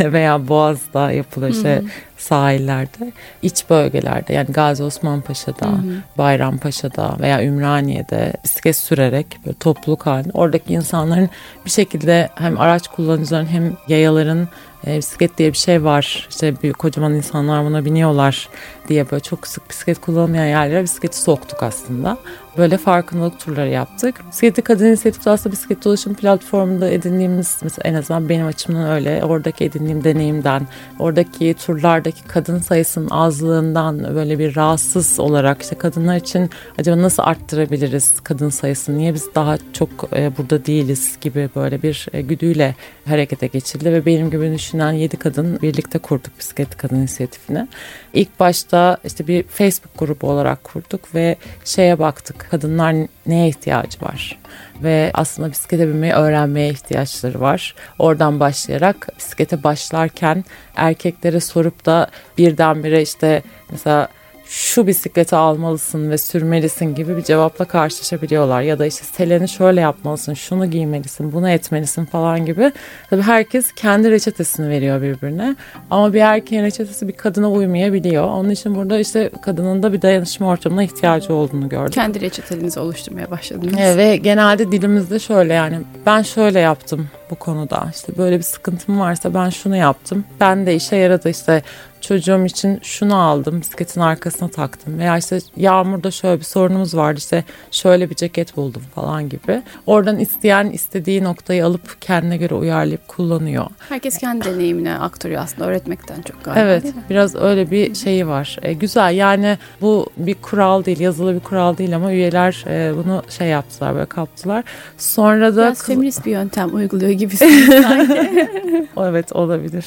Veya 0.12 0.48
Boğaz'da 0.48 1.12
yapılıyor 1.12 1.52
işte 1.52 1.82
sahillerde. 2.18 3.12
iç 3.42 3.64
bölgelerde 3.70 4.32
yani 4.32 4.52
Gazi 4.52 4.82
Osman 4.82 5.20
Paşa'da, 5.20 5.74
Bayrampaşa'da 6.18 7.16
veya 7.20 7.44
Ümraniye'de 7.44 8.32
bisiklet 8.44 8.76
sürerek 8.76 9.26
böyle 9.46 9.58
topluluk 9.58 10.06
halinde 10.06 10.30
oradaki 10.34 10.72
insanların 10.72 11.30
bir 11.64 11.70
şekilde 11.70 12.28
hem 12.34 12.60
araç 12.60 12.88
kullanıcıların 12.88 13.46
hem 13.46 13.76
yayaların 13.88 14.48
e, 14.86 14.96
bisiklet 14.96 15.38
diye 15.38 15.52
bir 15.52 15.58
şey 15.58 15.84
var. 15.84 16.26
İşte 16.30 16.62
büyük 16.62 16.78
kocaman 16.78 17.14
insanlar 17.14 17.64
buna 17.64 17.84
biniyorlar 17.84 18.48
diye 18.88 19.10
böyle 19.10 19.22
çok 19.22 19.46
sık 19.46 19.70
bisiklet 19.70 20.00
kullanmayan 20.00 20.46
yerlere 20.46 20.82
bisikleti 20.82 21.18
soktuk 21.18 21.62
aslında. 21.62 22.18
Böyle 22.58 22.76
farkındalık 22.76 23.40
turları 23.40 23.68
yaptık. 23.68 24.20
Bisikleti 24.30 24.62
Kadın 24.62 24.86
İnisiyatifi 24.86 25.30
aslında 25.30 25.52
bisiklet 25.52 25.84
dolaşım 25.84 26.14
platformunda 26.14 26.90
edindiğimiz 26.90 27.58
mesela 27.62 27.88
en 27.88 27.94
azından 27.94 28.28
benim 28.28 28.46
açımdan 28.46 28.90
öyle. 28.90 29.24
Oradaki 29.24 29.64
edindiğim 29.64 30.04
deneyimden, 30.04 30.66
oradaki 30.98 31.54
turlardaki 31.54 32.24
kadın 32.24 32.58
sayısının 32.58 33.10
azlığından 33.10 34.14
böyle 34.14 34.38
bir 34.38 34.56
rahatsız 34.56 35.20
olarak 35.20 35.62
işte 35.62 35.78
kadınlar 35.78 36.16
için 36.16 36.50
acaba 36.78 37.02
nasıl 37.02 37.22
arttırabiliriz 37.22 38.20
kadın 38.20 38.48
sayısını? 38.48 38.98
Niye 38.98 39.14
biz 39.14 39.34
daha 39.34 39.56
çok 39.72 39.88
e, 40.16 40.36
burada 40.38 40.66
değiliz 40.66 41.18
gibi 41.20 41.50
böyle 41.56 41.82
bir 41.82 42.06
e, 42.12 42.22
güdüyle 42.22 42.74
harekete 43.08 43.46
geçildi 43.46 43.92
ve 43.92 44.06
benim 44.06 44.30
gibi 44.30 44.52
düşünen 44.52 44.92
7 44.92 45.16
kadın 45.16 45.58
birlikte 45.62 45.98
kurduk 45.98 46.38
bisiklet 46.38 46.76
kadın 46.76 46.96
inisiyatifini. 46.96 47.68
İlk 48.12 48.40
başta 48.40 48.96
işte 49.04 49.26
bir 49.26 49.42
Facebook 49.42 49.98
grubu 49.98 50.26
olarak 50.26 50.64
kurduk 50.64 51.14
ve 51.14 51.36
şeye 51.64 51.98
baktık 51.98 52.49
kadınlar 52.50 52.96
neye 53.26 53.48
ihtiyacı 53.48 54.00
var 54.02 54.38
ve 54.82 55.10
aslında 55.14 55.50
bisiklete 55.50 55.88
binmeyi 55.88 56.12
öğrenmeye 56.12 56.70
ihtiyaçları 56.70 57.40
var. 57.40 57.74
Oradan 57.98 58.40
başlayarak 58.40 59.08
bisiklete 59.18 59.62
başlarken 59.62 60.44
erkeklere 60.76 61.40
sorup 61.40 61.86
da 61.86 62.06
birdenbire 62.38 63.02
işte 63.02 63.42
mesela 63.70 64.08
şu 64.50 64.86
bisikleti 64.86 65.36
almalısın 65.36 66.10
ve 66.10 66.18
sürmelisin 66.18 66.94
gibi 66.94 67.16
bir 67.16 67.22
cevapla 67.22 67.64
karşılaşabiliyorlar. 67.64 68.62
Ya 68.62 68.78
da 68.78 68.86
işte 68.86 69.04
Selen'i 69.04 69.48
şöyle 69.48 69.80
yapmalısın, 69.80 70.34
şunu 70.34 70.70
giymelisin, 70.70 71.32
bunu 71.32 71.50
etmelisin 71.50 72.04
falan 72.04 72.46
gibi. 72.46 72.72
Tabii 73.10 73.22
herkes 73.22 73.72
kendi 73.72 74.10
reçetesini 74.10 74.68
veriyor 74.68 75.02
birbirine. 75.02 75.56
Ama 75.90 76.12
bir 76.12 76.20
erkeğin 76.20 76.62
reçetesi 76.62 77.08
bir 77.08 77.12
kadına 77.12 77.50
uymayabiliyor. 77.50 78.24
Onun 78.24 78.50
için 78.50 78.74
burada 78.74 78.98
işte 78.98 79.30
kadının 79.42 79.82
da 79.82 79.92
bir 79.92 80.02
dayanışma 80.02 80.46
ortamına 80.48 80.82
ihtiyacı 80.82 81.34
olduğunu 81.34 81.68
gördüm. 81.68 81.92
Kendi 81.92 82.20
reçetenizi 82.20 82.80
oluşturmaya 82.80 83.30
başladınız. 83.30 83.74
Evet, 83.78 83.96
ve 83.96 84.16
genelde 84.16 84.72
dilimizde 84.72 85.18
şöyle 85.18 85.52
yani 85.52 85.78
ben 86.06 86.22
şöyle 86.22 86.60
yaptım 86.60 87.08
bu 87.30 87.34
konuda. 87.34 87.88
İşte 87.94 88.12
böyle 88.18 88.38
bir 88.38 88.42
sıkıntım 88.42 89.00
varsa 89.00 89.34
ben 89.34 89.50
şunu 89.50 89.76
yaptım. 89.76 90.24
Ben 90.40 90.66
de 90.66 90.74
işe 90.74 90.96
yaradı 90.96 91.28
işte 91.28 91.62
çocuğum 92.00 92.44
için 92.46 92.80
şunu 92.82 93.16
aldım 93.16 93.60
bisikletin 93.60 94.00
arkasına 94.00 94.48
taktım 94.48 94.98
veya 94.98 95.18
işte 95.18 95.38
yağmurda 95.56 96.10
şöyle 96.10 96.40
bir 96.40 96.44
sorunumuz 96.44 96.96
vardı 96.96 97.18
işte 97.18 97.44
şöyle 97.70 98.10
bir 98.10 98.14
ceket 98.14 98.56
buldum 98.56 98.82
falan 98.94 99.28
gibi. 99.28 99.62
Oradan 99.86 100.18
isteyen 100.18 100.70
istediği 100.70 101.24
noktayı 101.24 101.66
alıp 101.66 102.00
kendine 102.00 102.36
göre 102.36 102.54
uyarlayıp 102.54 103.08
kullanıyor. 103.08 103.66
Herkes 103.88 104.18
kendi 104.18 104.44
deneyimine 104.44 104.94
aktarıyor 104.94 105.42
aslında 105.42 105.68
öğretmekten 105.68 106.22
çok 106.22 106.44
galiba 106.44 106.60
Evet 106.60 106.84
biraz 107.10 107.34
öyle 107.34 107.70
bir 107.70 107.94
şeyi 107.94 108.26
var. 108.26 108.58
E, 108.62 108.72
güzel 108.72 109.14
yani 109.14 109.58
bu 109.80 110.06
bir 110.16 110.34
kural 110.34 110.84
değil 110.84 111.00
yazılı 111.00 111.34
bir 111.34 111.40
kural 111.40 111.76
değil 111.76 111.96
ama 111.96 112.12
üyeler 112.12 112.64
e, 112.66 112.96
bunu 112.96 113.22
şey 113.38 113.48
yaptılar 113.48 113.94
böyle 113.94 114.06
kaptılar. 114.06 114.64
Sonra 114.98 115.56
da... 115.56 115.62
Biraz 115.62 115.86
feminist 115.86 116.26
bir 116.26 116.30
yöntem 116.30 116.74
uyguluyor 116.74 117.10
gibisin 117.20 117.82
sanki. 117.82 118.48
evet 118.96 119.32
olabilir. 119.32 119.84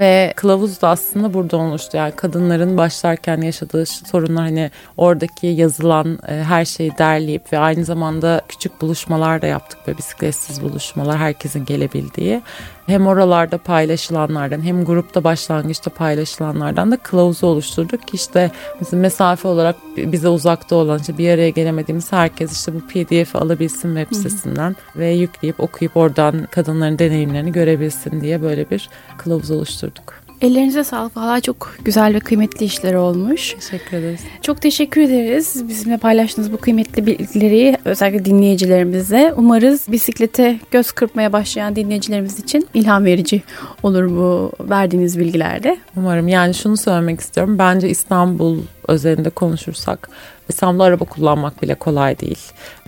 Ve 0.00 0.32
kılavuz 0.36 0.82
da 0.82 0.88
aslında 0.88 1.34
burada 1.34 1.45
oluştu. 1.54 1.96
Yani 1.96 2.12
kadınların 2.12 2.76
başlarken 2.76 3.40
yaşadığı 3.40 3.86
sorunlar 3.86 4.44
hani 4.44 4.70
oradaki 4.96 5.46
yazılan 5.46 6.18
e, 6.28 6.34
her 6.34 6.64
şeyi 6.64 6.98
derleyip 6.98 7.52
ve 7.52 7.58
aynı 7.58 7.84
zamanda 7.84 8.40
küçük 8.48 8.80
buluşmalar 8.80 9.42
da 9.42 9.46
yaptık. 9.46 9.78
Böyle 9.86 9.98
bisikletsiz 9.98 10.62
buluşmalar 10.62 11.18
herkesin 11.18 11.64
gelebildiği 11.64 12.42
hem 12.86 13.06
oralarda 13.06 13.58
paylaşılanlardan 13.58 14.62
hem 14.62 14.84
grupta 14.84 15.24
başlangıçta 15.24 15.90
paylaşılanlardan 15.90 16.90
da 16.90 16.96
kılavuzu 16.96 17.46
oluşturduk 17.46 18.14
işte 18.14 18.50
mesela 18.80 19.00
mesafe 19.00 19.48
olarak 19.48 19.76
bize 19.96 20.28
uzakta 20.28 20.76
olan 20.76 20.98
işte 20.98 21.18
bir 21.18 21.30
araya 21.30 21.50
gelemediğimiz 21.50 22.12
herkes 22.12 22.52
işte 22.52 22.74
bu 22.74 22.80
pdf'i 22.80 23.38
alabilsin 23.38 23.96
web 23.96 24.16
sitesinden 24.16 24.70
Hı-hı. 24.70 25.00
ve 25.00 25.10
yükleyip 25.10 25.60
okuyup 25.60 25.96
oradan 25.96 26.46
kadınların 26.50 26.98
deneyimlerini 26.98 27.52
görebilsin 27.52 28.20
diye 28.20 28.42
böyle 28.42 28.70
bir 28.70 28.88
kılavuz 29.18 29.50
oluşturduk. 29.50 30.25
Ellerinize 30.40 30.84
sağlık. 30.84 31.16
Valla 31.16 31.40
çok 31.40 31.74
güzel 31.84 32.14
ve 32.14 32.20
kıymetli 32.20 32.66
işler 32.66 32.94
olmuş. 32.94 33.54
Teşekkür 33.54 33.96
ederiz. 33.96 34.20
Çok 34.42 34.62
teşekkür 34.62 35.00
ederiz. 35.00 35.68
Bizimle 35.68 35.98
paylaştığınız 35.98 36.52
bu 36.52 36.56
kıymetli 36.56 37.06
bilgileri 37.06 37.76
özellikle 37.84 38.24
dinleyicilerimize. 38.24 39.34
Umarız 39.36 39.86
bisiklete 39.88 40.58
göz 40.70 40.92
kırpmaya 40.92 41.32
başlayan 41.32 41.76
dinleyicilerimiz 41.76 42.38
için 42.38 42.68
ilham 42.74 43.04
verici 43.04 43.42
olur 43.82 44.10
bu 44.10 44.52
verdiğiniz 44.60 45.18
bilgilerde. 45.18 45.76
Umarım. 45.96 46.28
Yani 46.28 46.54
şunu 46.54 46.76
söylemek 46.76 47.20
istiyorum. 47.20 47.58
Bence 47.58 47.88
İstanbul 47.88 48.58
özelinde 48.88 49.30
konuşursak 49.30 50.08
İstanbul'da 50.48 50.84
araba 50.84 51.04
kullanmak 51.04 51.62
bile 51.62 51.74
kolay 51.74 52.18
değil. 52.18 52.38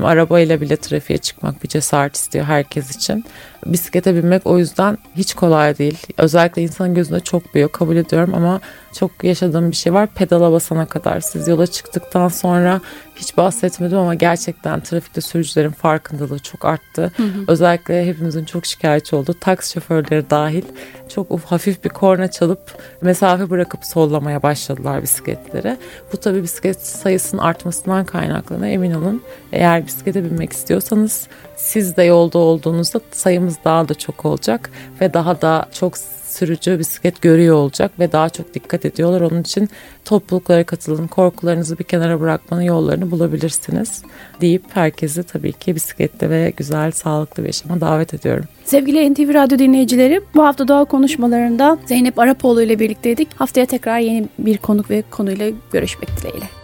Arabayla 0.03 0.61
bile 0.61 0.77
trafiğe 0.77 1.19
çıkmak 1.19 1.63
bir 1.63 1.69
cesaret 1.69 2.17
istiyor 2.17 2.45
herkes 2.45 2.97
için. 2.97 3.25
Bisiklete 3.67 4.15
binmek 4.15 4.47
o 4.47 4.59
yüzden 4.59 4.99
hiç 5.17 5.35
kolay 5.35 5.79
değil. 5.79 5.99
Özellikle 6.19 6.63
insanın 6.63 6.95
gözünde 6.95 7.21
çok 7.21 7.55
büyük 7.55 7.73
kabul 7.73 7.97
ediyorum 7.97 8.35
ama 8.35 8.61
çok 8.93 9.25
yaşadığım 9.25 9.71
bir 9.71 9.77
şey 9.77 9.95
var. 9.95 10.09
Pedala 10.15 10.53
basana 10.53 10.87
kadar 10.87 11.21
siz 11.21 11.49
yola 11.49 11.67
çıktıktan 11.67 12.29
sonra 12.29 12.81
hiç 13.19 13.37
bahsetmedim 13.37 13.99
ama 13.99 14.15
gerçekten 14.15 14.81
trafikte 14.81 15.21
sürücülerin 15.21 15.71
farkındalığı 15.71 16.39
çok 16.39 16.65
arttı. 16.65 17.13
Hı 17.17 17.23
hı. 17.23 17.45
Özellikle 17.49 18.07
hepimizin 18.07 18.45
çok 18.45 18.67
şikayetçi 18.67 19.17
olduğu 19.17 19.35
taksi 19.35 19.73
şoförleri 19.73 20.31
dahil 20.31 20.63
çok 21.09 21.41
hafif 21.41 21.85
bir 21.85 21.89
korna 21.89 22.31
çalıp 22.31 22.83
mesafe 23.03 23.51
bırakıp 23.51 23.85
sollamaya 23.85 24.43
başladılar 24.43 25.03
bisikletleri. 25.03 25.77
Bu 26.13 26.17
tabii 26.17 26.43
bisiklet 26.43 26.87
sayısının 26.87 27.43
artmasından 27.43 28.05
kaynaklanıyor. 28.05 28.73
Emin 28.73 28.95
olun 28.95 29.23
eğer 29.53 29.87
bisiklete 29.87 30.25
binmek 30.25 30.53
istiyorsanız 30.53 31.29
siz 31.59 31.97
de 31.97 32.03
yolda 32.03 32.39
olduğunuzda 32.39 33.01
sayımız 33.11 33.57
daha 33.65 33.89
da 33.89 33.95
çok 33.95 34.25
olacak 34.25 34.71
ve 35.01 35.15
daha 35.15 35.41
da 35.41 35.67
çok 35.73 35.99
sürücü 36.29 36.79
bisiklet 36.79 37.23
görüyor 37.23 37.57
olacak 37.57 37.91
ve 37.99 38.13
daha 38.13 38.29
çok 38.29 38.55
dikkat 38.55 38.85
ediyorlar. 38.85 39.21
Onun 39.21 39.41
için 39.41 39.69
topluluklara 40.05 40.65
katılın, 40.65 41.07
korkularınızı 41.07 41.79
bir 41.79 41.85
kenara 41.85 42.21
bırakmanın 42.21 42.63
yollarını 42.63 43.11
bulabilirsiniz 43.11 44.03
deyip 44.41 44.63
herkesi 44.75 45.23
tabii 45.23 45.53
ki 45.53 45.75
bisiklette 45.75 46.31
ve 46.31 46.53
güzel, 46.57 46.91
sağlıklı 46.91 47.43
bir 47.43 47.49
yaşama 47.49 47.81
davet 47.81 48.15
ediyorum. 48.15 48.45
Sevgili 48.65 49.15
NTV 49.15 49.35
Radyo 49.35 49.59
dinleyicileri 49.59 50.21
bu 50.35 50.45
hafta 50.45 50.69
doğa 50.69 50.85
konuşmalarında 50.85 51.79
Zeynep 51.87 52.19
Arapoğlu 52.19 52.63
ile 52.63 52.79
birlikteydik. 52.79 53.29
Haftaya 53.37 53.67
tekrar 53.67 53.99
yeni 53.99 54.29
bir 54.39 54.59
konuk 54.59 54.91
ve 54.91 55.03
konuyla 55.11 55.51
görüşmek 55.73 56.09
dileğiyle. 56.17 56.58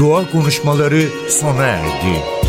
Doğa 0.00 0.30
konuşmaları 0.30 1.08
sona 1.28 1.64
erdi. 1.64 2.39